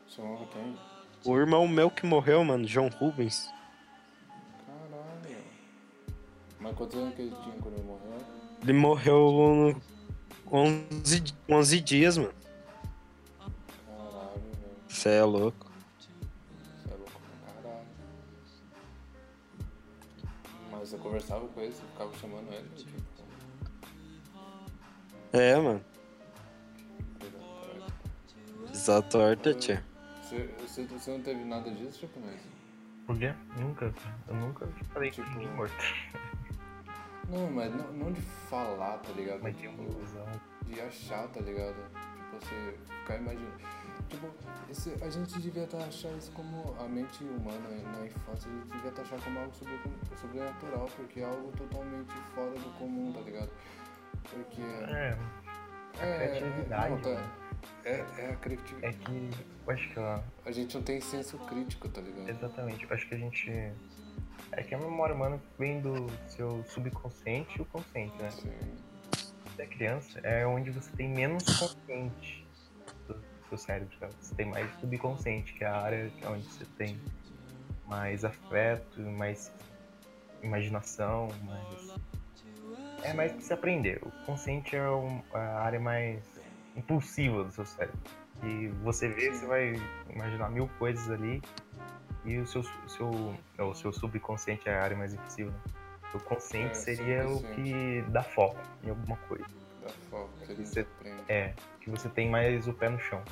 [0.07, 0.77] Chamava quem?
[1.25, 3.51] O irmão meu que morreu, mano, João Rubens.
[4.65, 5.37] Caralho.
[6.59, 8.17] Mas quantos anos que ele tinha quando ele morreu?
[8.61, 9.81] Ele morreu
[10.51, 12.33] 11, 11 dias, mano.
[13.87, 14.71] Caralho, velho.
[14.87, 15.68] Você é louco.
[20.89, 22.99] Mas eu conversava com ele, você ficava chamando ele, tipo.
[25.31, 25.85] É, mano.
[28.71, 29.85] Essa torta, tia.
[30.23, 32.39] Você, você, você não teve nada disso, tipo, mas.
[33.05, 33.31] Por quê?
[33.59, 33.93] Nunca.
[34.27, 35.75] Eu nunca falei Tipo- ninguém morto.
[37.29, 39.41] Não, mas não, não de falar, tá ligado?
[39.43, 40.25] Mas tinha uma Tipo, ilusão.
[40.65, 41.75] de achar, tá ligado?
[41.75, 43.59] Tipo, você ficar imaginando.
[44.09, 44.27] Tipo,
[44.69, 48.67] esse, a gente devia estar achando isso como a mente humana na infância, a gente
[48.73, 49.79] devia estar achando como algo sobre,
[50.19, 53.49] sobrenatural, porque é algo totalmente fora do comum, tá ligado?
[54.23, 54.61] Porque.
[54.61, 55.17] É.
[55.99, 56.89] A É, criatividade.
[56.91, 57.09] não, tá.
[57.09, 57.29] né?
[57.85, 58.95] É, é a criatividade.
[58.95, 59.29] É que
[59.71, 62.29] acho que ó, A gente não tem senso crítico, tá ligado?
[62.29, 63.51] exatamente, acho que a gente.
[64.53, 68.31] É que a memória humana vem do seu subconsciente e o consciente, né?
[68.31, 68.51] Sim.
[69.55, 72.47] Você é criança, é onde você tem menos consciente
[73.49, 73.95] seu cérebro.
[73.99, 74.07] tá?
[74.19, 76.99] Você tem mais subconsciente, que é a área onde você tem
[77.87, 79.51] mais afeto, mais
[80.41, 81.95] imaginação, mais.
[83.03, 83.99] É mais pra você aprender.
[84.03, 84.79] O consciente é
[85.33, 86.21] a área mais
[86.75, 87.99] impulsiva do seu cérebro.
[88.43, 89.73] E você vê, você vai
[90.09, 91.41] imaginar mil coisas ali.
[92.25, 93.09] E o seu, seu,
[93.59, 95.51] o seu subconsciente é a área mais impulsiva.
[95.51, 95.57] né?
[96.13, 99.45] O consciente É, seria o que dá foco em alguma coisa.
[99.81, 101.23] Da foco que Você- aprende.
[101.29, 101.53] É,
[101.91, 103.23] que você tem mais o pé no chão.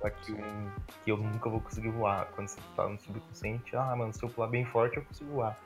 [0.00, 0.70] Só que, um,
[1.04, 2.26] que eu nunca vou conseguir voar.
[2.34, 5.58] Quando você tá no subconsciente, ah, mano, se eu pular bem forte, eu consigo voar.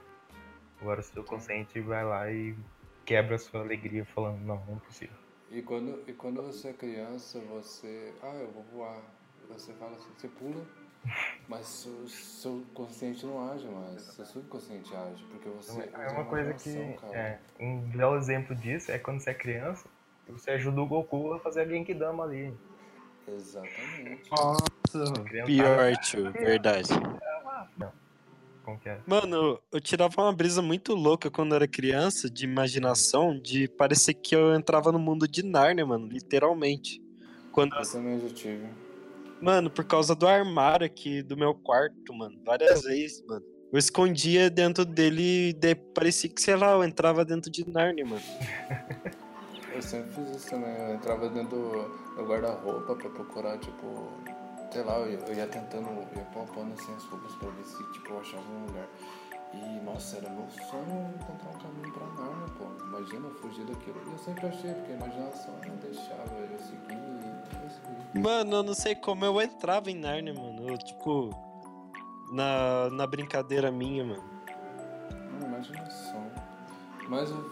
[0.80, 2.54] Agora o seu consciente vai lá e
[3.04, 5.16] quebra a sua alegria falando, não, não é possível.
[5.50, 8.12] E quando, e quando você é criança, você.
[8.22, 9.00] Ah, eu vou voar.
[9.48, 10.66] Você fala assim, você pula,
[11.48, 14.02] mas seu, seu consciente não age mais.
[14.02, 15.88] Seu subconsciente age, porque você.
[15.94, 16.76] É uma coisa que.
[17.14, 19.88] É, um belo exemplo disso é quando você é criança
[20.32, 22.52] você ajuda o Goku a fazer a Genkidama ali.
[23.28, 24.30] Exatamente.
[24.30, 25.12] Nossa,
[25.44, 26.88] pior, tio, verdade.
[28.64, 28.98] Como que é?
[29.06, 34.14] Mano, eu tirava uma brisa muito louca quando eu era criança, de imaginação, de parecer
[34.14, 37.00] que eu entrava no mundo de Narnia, mano, literalmente.
[37.52, 38.66] Quando, Eu também já tive.
[39.40, 43.44] mano, por causa do armário aqui do meu quarto, mano, várias vezes, mano.
[43.72, 48.04] Eu escondia dentro dele e daí parecia que, sei lá, eu entrava dentro de Narnia,
[48.04, 48.22] mano.
[49.76, 50.74] Eu sempre fiz isso também.
[50.74, 54.08] Eu entrava dentro do do guarda-roupa pra procurar, tipo.
[54.72, 57.64] Sei lá, eu ia, eu ia tentando, eu ia palpando assim as roupas pra ver
[57.64, 58.88] se tipo, eu achava um lugar.
[59.52, 62.84] E nossa, era meu sonho encontrar um caminho pra Narnia, pô.
[62.84, 64.00] Imagina eu fugir daquilo.
[64.06, 66.96] E eu sempre achei, porque a imaginação não deixava eu seguir
[68.14, 68.20] e eu.
[68.22, 70.68] Mano, eu não sei como eu entrava em Narnia, mano.
[70.68, 71.30] Eu, tipo,
[72.32, 74.24] na, na brincadeira minha, mano.
[75.38, 76.26] Não, imaginação.
[77.08, 77.42] Mas eu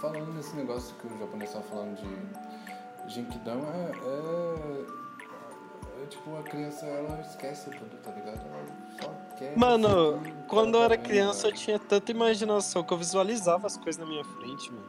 [0.00, 6.42] falando nesse negócio que o japonês tava falando de Genkidama, é, é, é tipo, a
[6.42, 8.40] criança ela esquece tudo, tá ligado?
[8.40, 8.66] Ela
[9.00, 9.56] só quer.
[9.56, 14.06] Mano, quando eu era criança eu tinha tanta imaginação que eu visualizava as coisas na
[14.06, 14.86] minha frente, mano.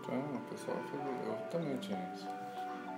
[0.00, 0.76] Então, o pessoal
[1.26, 2.26] eu também tinha isso.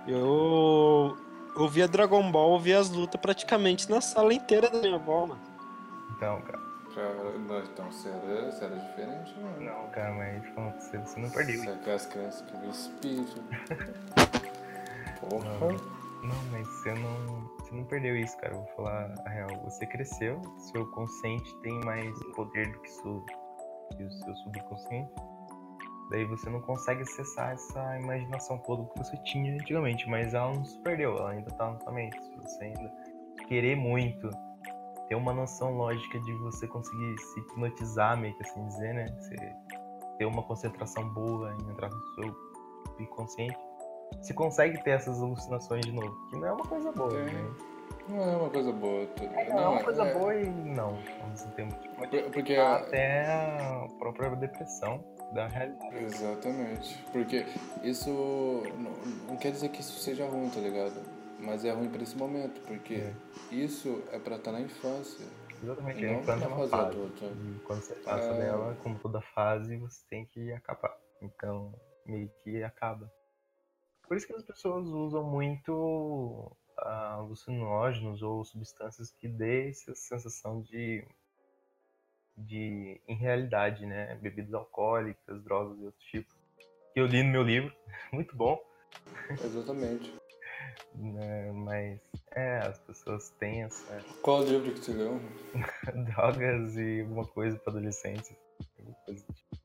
[0.07, 1.17] Eu
[1.55, 5.41] ouvia Dragon Ball, ouvia as lutas praticamente na sala inteira da minha avó, mano.
[6.15, 6.68] Então, cara.
[6.93, 9.61] Pra, não, então, você era, você era diferente, mano.
[9.61, 10.43] Não, cara, mas
[10.79, 11.69] você, você não perdeu Você isso.
[11.69, 13.43] é aquelas crianças que vê espírito.
[15.21, 15.49] Porra.
[16.21, 18.53] Não, mas você não, você não perdeu isso, cara.
[18.53, 19.49] Eu vou falar a real.
[19.63, 23.25] Você cresceu, seu consciente tem mais poder do que, seu,
[23.95, 25.11] que o seu subconsciente.
[26.09, 30.65] Daí você não consegue acessar essa imaginação toda que você tinha antigamente, mas ela não
[30.65, 32.19] se perdeu, ela ainda tá na sua mente.
[32.21, 32.91] Se você ainda
[33.47, 34.27] querer muito,
[35.09, 39.05] ter uma noção lógica de você conseguir se hipnotizar, meio que assim dizer, né?
[39.19, 39.35] Você
[40.17, 42.35] ter uma concentração boa em entrar no seu
[42.87, 43.57] subconsciente,
[44.21, 47.23] você consegue ter essas alucinações de novo, que não é uma coisa boa, É.
[47.25, 47.51] né?
[48.07, 49.05] Não é uma coisa boa.
[49.07, 51.75] tu- Não, é uma coisa é- boa e não, ao mesmo tempo.
[52.09, 55.03] Tipo, Porque até a própria depressão
[55.33, 56.03] da realidade.
[56.05, 57.03] Exatamente.
[57.11, 57.45] Porque
[57.83, 58.09] isso
[58.77, 58.91] não,
[59.29, 60.99] não quer dizer que isso seja ruim, tá ligado?
[61.39, 63.15] Mas é ruim pra esse momento, porque É.
[63.51, 65.25] isso é pra estar na infância.
[65.61, 66.97] Exatamente, Não a infância é uma fase fase.
[66.97, 67.25] adulta.
[67.25, 68.37] E quando você passa É.
[68.37, 70.97] dela, como toda fase, você tem que acabar.
[71.21, 71.73] Então,
[72.05, 73.11] meio que acaba.
[74.07, 80.61] Por isso que as pessoas usam muito ah, alucinógenos ou substâncias que dê essa sensação
[80.61, 81.05] de,
[82.35, 84.15] de irrealidade, né?
[84.15, 86.35] Bebidas alcoólicas, drogas e outros tipos.
[86.93, 87.73] Que eu li no meu livro,
[88.11, 88.59] muito bom.
[89.43, 90.17] Exatamente.
[90.95, 91.51] Né?
[91.51, 91.99] Mas,
[92.31, 95.19] é, as pessoas têm essa Qual livro que você leu?
[96.05, 98.35] drogas e alguma coisa para adolescentes.
[99.05, 99.59] coisa tipo.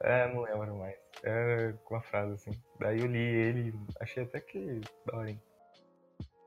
[0.00, 0.96] É, não lembro mais.
[1.24, 2.62] É com uma frase assim.
[2.78, 5.30] Daí eu li ele achei até que da hora.
[5.30, 5.42] hein?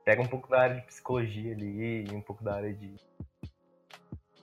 [0.04, 2.96] Pega um pouco da área de psicologia ali e um pouco da área de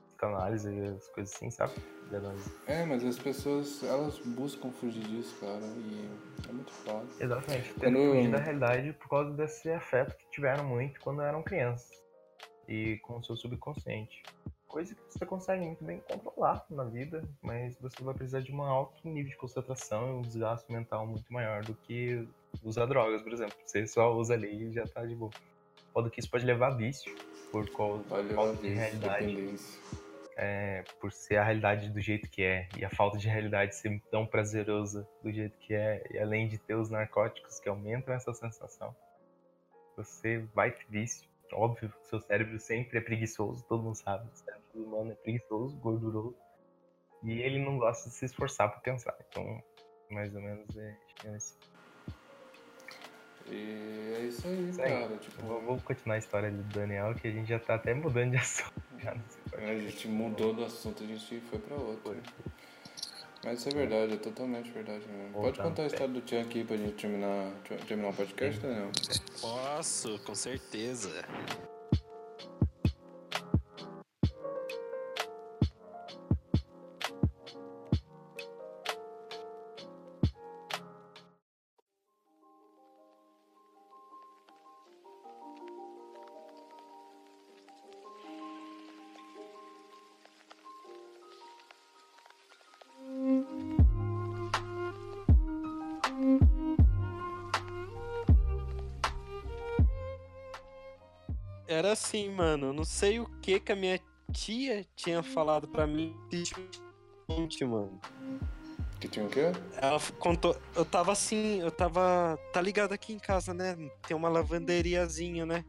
[0.08, 1.74] psicanálise, as coisas assim, sabe?
[2.18, 2.52] Análise.
[2.68, 6.10] É, mas as pessoas, elas buscam fugir disso, cara, e
[6.48, 7.06] é muito foda.
[7.20, 7.74] Exatamente.
[7.74, 11.90] Quando- Tendo fugir da realidade por causa desse afeto que tiveram muito quando eram crianças.
[12.68, 14.24] E com o seu subconsciente.
[14.68, 18.62] Coisa que você consegue muito bem controlar na vida, mas você vai precisar de um
[18.62, 22.28] alto nível de concentração e um desgaste mental muito maior do que
[22.64, 23.56] usar drogas, por exemplo.
[23.66, 25.32] Você só usa ali e já tá de boa.
[25.92, 27.16] pode que isso pode levar a vício
[27.52, 29.80] por causa levar falta de realidade, dependência.
[30.42, 34.02] É, por ser a realidade do jeito que é e a falta de realidade ser
[34.10, 38.34] tão prazerosa do jeito que é e além de ter os narcóticos que aumentam essa
[38.34, 38.96] sensação,
[39.98, 41.28] você vai vício.
[41.52, 45.76] Óbvio, que seu cérebro sempre é preguiçoso, todo mundo sabe, o cérebro humano é preguiçoso,
[45.78, 46.38] gorduroso
[47.22, 49.18] e ele não gosta de se esforçar para pensar.
[49.28, 49.62] Então,
[50.10, 51.58] mais ou menos é é esse.
[53.52, 55.18] E é isso aí, cara.
[55.18, 58.32] Tipo, Vou, vou continuar a história do Daniel, que a gente já tá até mudando
[58.32, 58.74] de assunto.
[59.04, 62.02] Nesse a gente mudou do assunto, a gente foi pra outro.
[62.04, 62.18] Foi.
[63.44, 65.34] Mas isso é verdade, é totalmente verdade mesmo.
[65.34, 67.52] Pode contar a história do Tchan aqui pra gente terminar,
[67.88, 68.92] terminar o podcast, Daniel?
[69.40, 71.24] Posso, com certeza.
[101.80, 102.68] Era assim, mano.
[102.68, 103.98] Eu não sei o que que a minha
[104.34, 106.14] tia tinha falado pra mim.
[107.62, 108.02] Mano.
[109.00, 109.54] Que tinha o quê?
[109.78, 110.58] Ela contou.
[110.76, 112.38] Eu tava assim, eu tava.
[112.52, 113.78] Tá ligado aqui em casa, né?
[114.06, 115.64] Tem uma lavanderiazinha, né?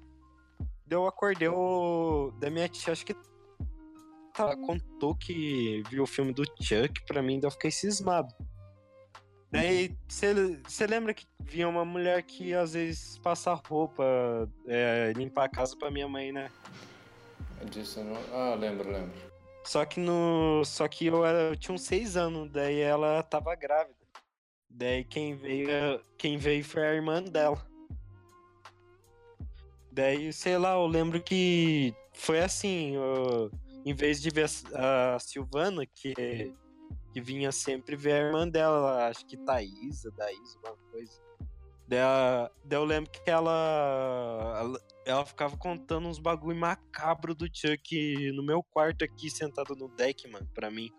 [0.85, 2.33] Daí Eu acordei o.
[2.41, 3.15] Da minha tia, acho que.
[4.37, 8.35] Ela contou que viu o filme do Chuck pra mim, daí eu fiquei cismado.
[9.51, 14.05] Daí, você lembra que vinha uma mulher que às vezes passa roupa,
[14.67, 16.51] é, limpar a casa pra minha mãe, né?
[17.71, 18.17] Disso não...
[18.33, 19.13] Ah, lembro, lembro.
[19.65, 20.63] Só que no.
[20.65, 23.95] Só que eu, era, eu tinha uns seis anos, daí ela tava grávida.
[24.71, 25.69] Daí quem veio,
[26.17, 27.61] quem veio foi a irmã dela.
[29.93, 33.51] Daí, sei lá, eu lembro que foi assim, eu-
[33.85, 36.55] em vez de ver a Silvana, que,
[37.13, 41.21] que vinha sempre ver a irmã dela, acho que Thaísa, Daísa, uma coisa.
[41.91, 42.01] Daí,
[42.71, 48.63] eu lembro que ela, ela, ela ficava contando uns bagulho macabro do Chuck no meu
[48.63, 50.93] quarto aqui, sentado no deck, mano, pra mim.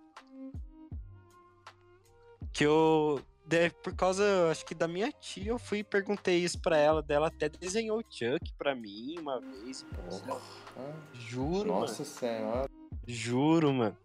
[2.51, 3.21] Que eu.
[3.45, 7.01] daí, por causa, acho que da minha tia, eu fui e perguntei isso pra ela.
[7.01, 9.83] Dela até desenhou o Chuck pra mim uma vez.
[9.83, 10.41] Porra.
[10.75, 11.79] Ah, Juro, mano.
[11.81, 12.69] nossa senhora.
[13.07, 13.97] Juro, mano.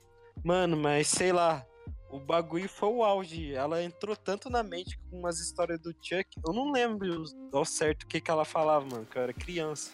[0.44, 1.66] Mano, mas sei lá.
[2.10, 3.52] O bagulho foi o auge.
[3.54, 6.26] Ela entrou tanto na mente com umas histórias do Chuck.
[6.46, 9.92] Eu não lembro ao certo o que, que ela falava, mano, que eu era criança.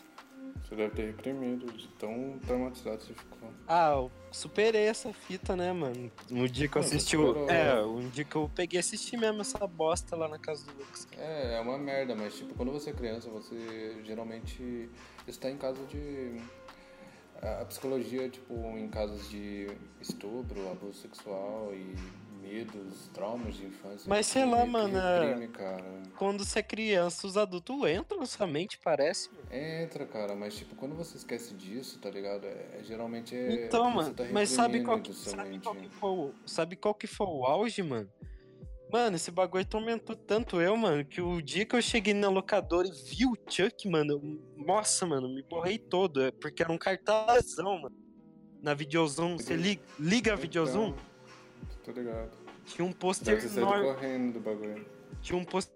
[0.62, 3.50] Você deve ter reprimido, de tão traumatizado você ficou.
[3.66, 6.10] Ah, eu superei essa fita, né, mano?
[6.30, 7.48] No dia que eu assisti superou.
[7.48, 10.72] É, um dia que eu peguei e assisti mesmo essa bosta lá na casa do
[10.78, 11.06] Lucas.
[11.16, 14.88] É, é uma merda, mas tipo, quando você é criança, você geralmente
[15.26, 16.40] está em caso de.
[17.42, 19.66] A psicologia, tipo, em casos de
[20.00, 21.96] estupro, abuso sexual e
[22.40, 24.08] medos, traumas de infância.
[24.08, 25.52] Mas sei lá, mano, é- reprime.
[26.16, 29.28] Quando você é criança, os adultos entram na sua mente, parece.
[29.50, 32.46] Entra, cara, mas tipo, quando você esquece disso, tá ligado?
[32.46, 33.54] É, é- geralmente é.
[33.54, 37.06] Então, você mano, tá mas sabe qual, que, sabe, qual que foi sabe qual que
[37.08, 38.08] foi o auge, mano?
[38.92, 42.86] Mano, esse bagulho tormentou tanto eu, mano, que o dia que eu cheguei na locadora
[42.86, 46.76] e vi o Chuck, mano, eu- nossa, mano, me borrei todo, é porque era um
[46.76, 47.96] cartazão, mano.
[48.60, 52.30] Na videozum, você liga, liga a videozum, Então, Tô ligado.
[52.66, 54.86] tinha um pôster enorme, correndo do bagulho.
[55.22, 55.74] tinha um pôster,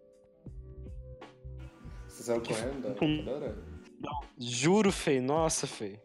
[2.07, 3.57] Você saiu correndo da locadora?
[4.39, 5.99] juro, feio, nossa, feio.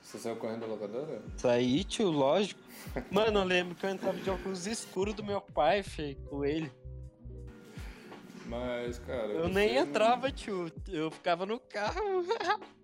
[0.00, 1.22] Você saiu correndo da locadora?
[1.36, 2.60] Saí, tio, lógico.
[3.10, 6.70] Mano, eu lembro que eu entrava de óculos escuros do meu pai, feio, com ele.
[8.46, 9.26] Mas, cara.
[9.32, 10.70] Eu nem não- entrava, tio.
[10.88, 12.00] Eu ficava no carro.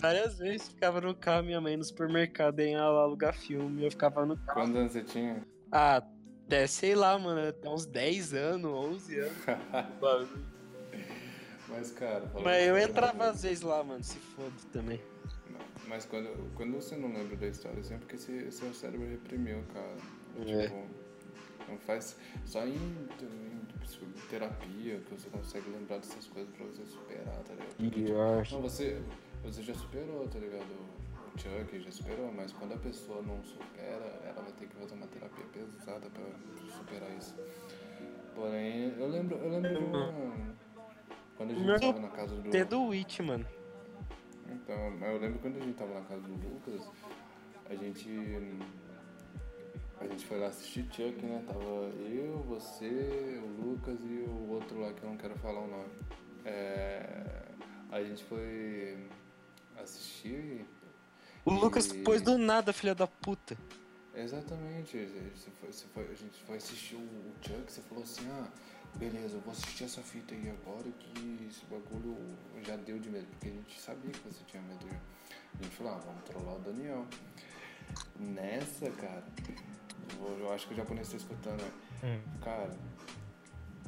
[0.00, 3.84] Várias vezes ficava no carro, minha mãe no supermercado em alugar filme.
[3.84, 4.60] Eu ficava no carro.
[4.60, 5.42] Quantos anos você tinha?
[5.70, 6.02] Ah,
[6.46, 7.48] até sei lá, mano.
[7.48, 9.32] Até uns 10 anos, 11 anos.
[11.68, 12.30] Mas, cara.
[12.42, 14.02] Mas eu entrava às vezes lá, mano.
[14.02, 15.00] Se foda também.
[15.88, 19.62] Mas quando, quando você não lembra da história, é sempre porque você- seu cérebro reprimiu,
[19.72, 19.96] cara.
[20.46, 20.62] É.
[20.66, 20.84] Tipo,
[21.68, 22.16] não faz.
[22.44, 23.60] Só em, em
[24.30, 27.74] terapia que você consegue lembrar dessas coisas pra você superar, tá ligado?
[27.76, 29.02] Porque, tipo, Não, você,
[29.42, 30.64] você já superou, tá ligado?
[31.34, 34.94] O Chuck já superou, mas quando a pessoa não supera, ela vai ter que fazer
[34.94, 36.24] uma terapia pesada pra
[36.76, 37.34] superar isso.
[38.34, 40.12] Porém, eu lembro, eu lembro de uma.
[41.36, 42.48] Quando a gente Meu tava na casa do.
[42.48, 43.46] Até do Witch, mano.
[44.64, 46.80] Então, mas eu lembro quando a gente tava na casa do Lucas,
[47.68, 48.08] a gente.
[50.00, 51.44] A gente foi lá assistir Chuck, né?
[51.46, 51.64] Tava
[52.00, 55.90] eu, você, o Lucas e o outro lá que eu não quero falar o nome.
[56.44, 57.42] É,
[57.90, 58.98] a gente foi.
[59.78, 60.64] Assisti.
[61.44, 63.56] O Lucas E- pôs do nada, filha da puta.
[64.14, 64.96] Exatamente.
[65.34, 68.48] Você foi, você foi- a gente foi assistir o, o Chuck, você falou assim, ah,
[68.98, 72.16] beleza, eu vou assistir essa fita aí agora que esse bagulho
[72.62, 74.98] já deu de medo, porque a gente sabia que você tinha medo já.
[75.58, 77.06] A gente falou, ah, vamos trollar o Daniel.
[78.18, 79.24] Nessa, cara,
[80.18, 81.70] eu, eu acho que o japonês tá escutando, né?
[82.42, 82.76] Cara,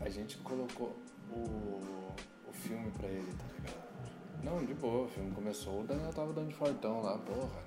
[0.00, 0.96] a gente colocou
[1.30, 2.12] o,
[2.48, 3.86] o filme pra ele, tá ligado?
[4.42, 7.64] Não, de boa, o filme começou, o Daniel tava dando de fortão lá, porra,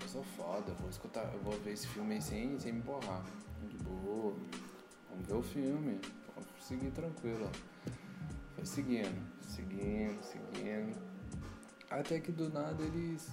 [0.00, 3.24] eu sou foda, vou escutar, eu vou ver esse filme aí sem, sem me borrar.
[3.68, 4.34] De boa,
[5.10, 6.00] vamos ver o filme,
[6.62, 7.50] seguir tranquilo.
[8.54, 10.96] Foi seguindo, seguindo, seguindo.
[11.90, 13.28] Até que do nada eles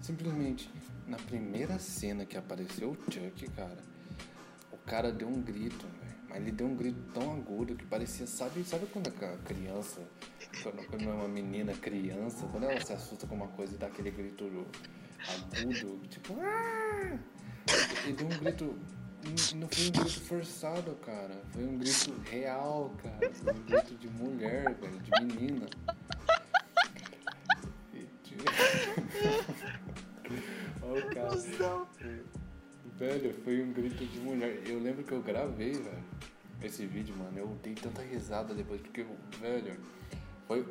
[0.00, 0.70] simplesmente,
[1.06, 3.78] na primeira cena que apareceu o Chuck, cara,
[4.70, 6.14] o cara deu um grito, velho.
[6.28, 10.00] Mas ele deu um grito tão agudo que parecia, sabe, sabe quando a criança,
[10.90, 14.10] quando é uma menina criança, quando ela se assusta com uma coisa e dá aquele
[14.10, 17.18] grito agudo, tipo, ah!
[18.04, 18.78] Ele deu um grito.
[19.54, 21.42] Não foi um grito forçado, cara.
[21.52, 23.32] Foi um grito real, cara.
[23.32, 25.66] Foi um grito de mulher, velho, de menina.
[30.82, 31.86] Olha o cara.
[32.98, 34.62] Velho, foi um grito de mulher.
[34.66, 36.04] Eu lembro que eu gravei, velho,
[36.62, 37.38] esse vídeo, mano.
[37.38, 39.06] Eu dei tanta risada depois, porque,
[39.40, 39.76] velho,
[40.46, 40.64] foi.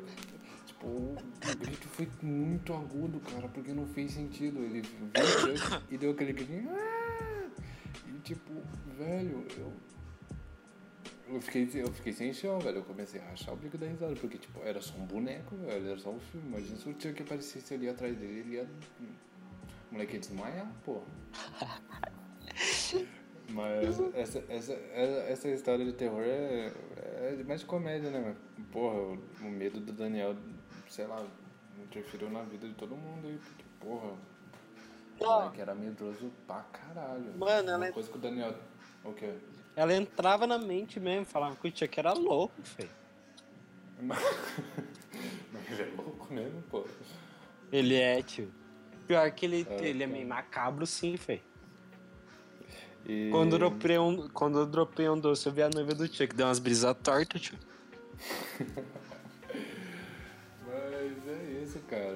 [0.64, 4.60] Tipo, o, o grito foi muito agudo, cara, porque não fez sentido.
[4.60, 6.70] Ele viu o Chuck e deu aquele gritinho.
[8.24, 8.52] E tipo,
[8.96, 9.70] velho, eu.
[11.26, 12.78] Eu fiquei, eu fiquei sem chão, velho.
[12.78, 15.88] Eu comecei a rachar o bico da risada, porque, tipo, era só um boneco, velho.
[15.88, 16.48] Era só um filme.
[16.48, 18.64] Imagina se o Chuck aparecesse ali atrás dele, ele ia.
[19.90, 21.02] O moleque ia desmaiar, pô.
[23.50, 28.34] Mas essa, essa, essa história de terror é, é mais de comédia, né?
[28.72, 30.34] Porra, o, o medo do Daniel,
[30.88, 31.22] sei lá,
[31.78, 34.16] interferiu na vida de todo mundo aí, porque, porra,
[35.20, 35.40] o Ó.
[35.40, 37.32] moleque era medroso pra caralho.
[37.38, 38.54] Mano, Uma ela- coisa que o Daniel.
[39.04, 39.34] O quê?
[39.76, 42.90] Ela entrava na mente mesmo, falava que o Chuck era louco, feio.
[44.02, 46.84] Mas ele é louco mesmo, pô.
[47.72, 48.52] Ele é, tio.
[49.06, 51.42] Pior que ele, Ah, ele é meio macabro, sim, feio.
[53.06, 53.28] E...
[53.30, 56.34] Quando eu, dropei um, quando eu dropei um doce, eu vi a noiva do Chuck,
[56.34, 57.58] deu umas brisas tortas, tio.
[60.66, 62.12] Mas é isso, cara.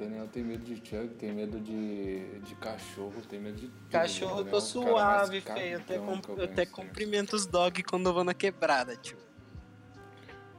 [0.00, 3.66] O Daniel tem medo de Chuck, tem medo de, de cachorro, tem medo de.
[3.68, 4.50] tudo, Cachorro, eu né?
[4.50, 5.72] tô O mais suave, feio.
[5.74, 9.18] Eu até, com- eu eu até cumprimento os dog quando eu vou na quebrada, tio.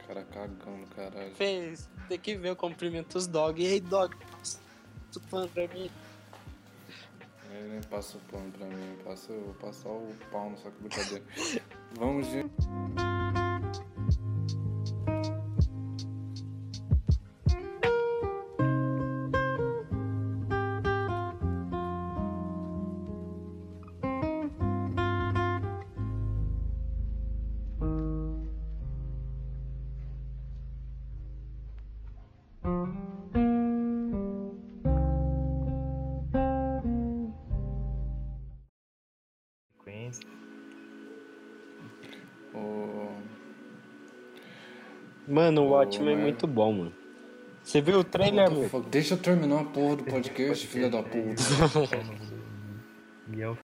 [0.06, 1.34] Cara cagão do caralho.
[1.34, 3.60] Fez, tem que ver, eu cumprimento os dog.
[3.60, 4.60] E aí, dog, passa
[5.16, 5.90] o pano pra mim.
[7.50, 10.76] Ele nem passa o pano pra mim, passa, eu vou passar o pau no saco
[10.78, 11.24] brincadeira.
[11.98, 12.44] Vamos de.
[45.52, 46.92] Mano, o Watchmen é muito bom, mano.
[47.62, 48.88] Você viu o trailer, fuck?
[48.88, 51.42] Deixa eu terminar a porra do podcast, filha da puta.
[53.30, 53.54] E o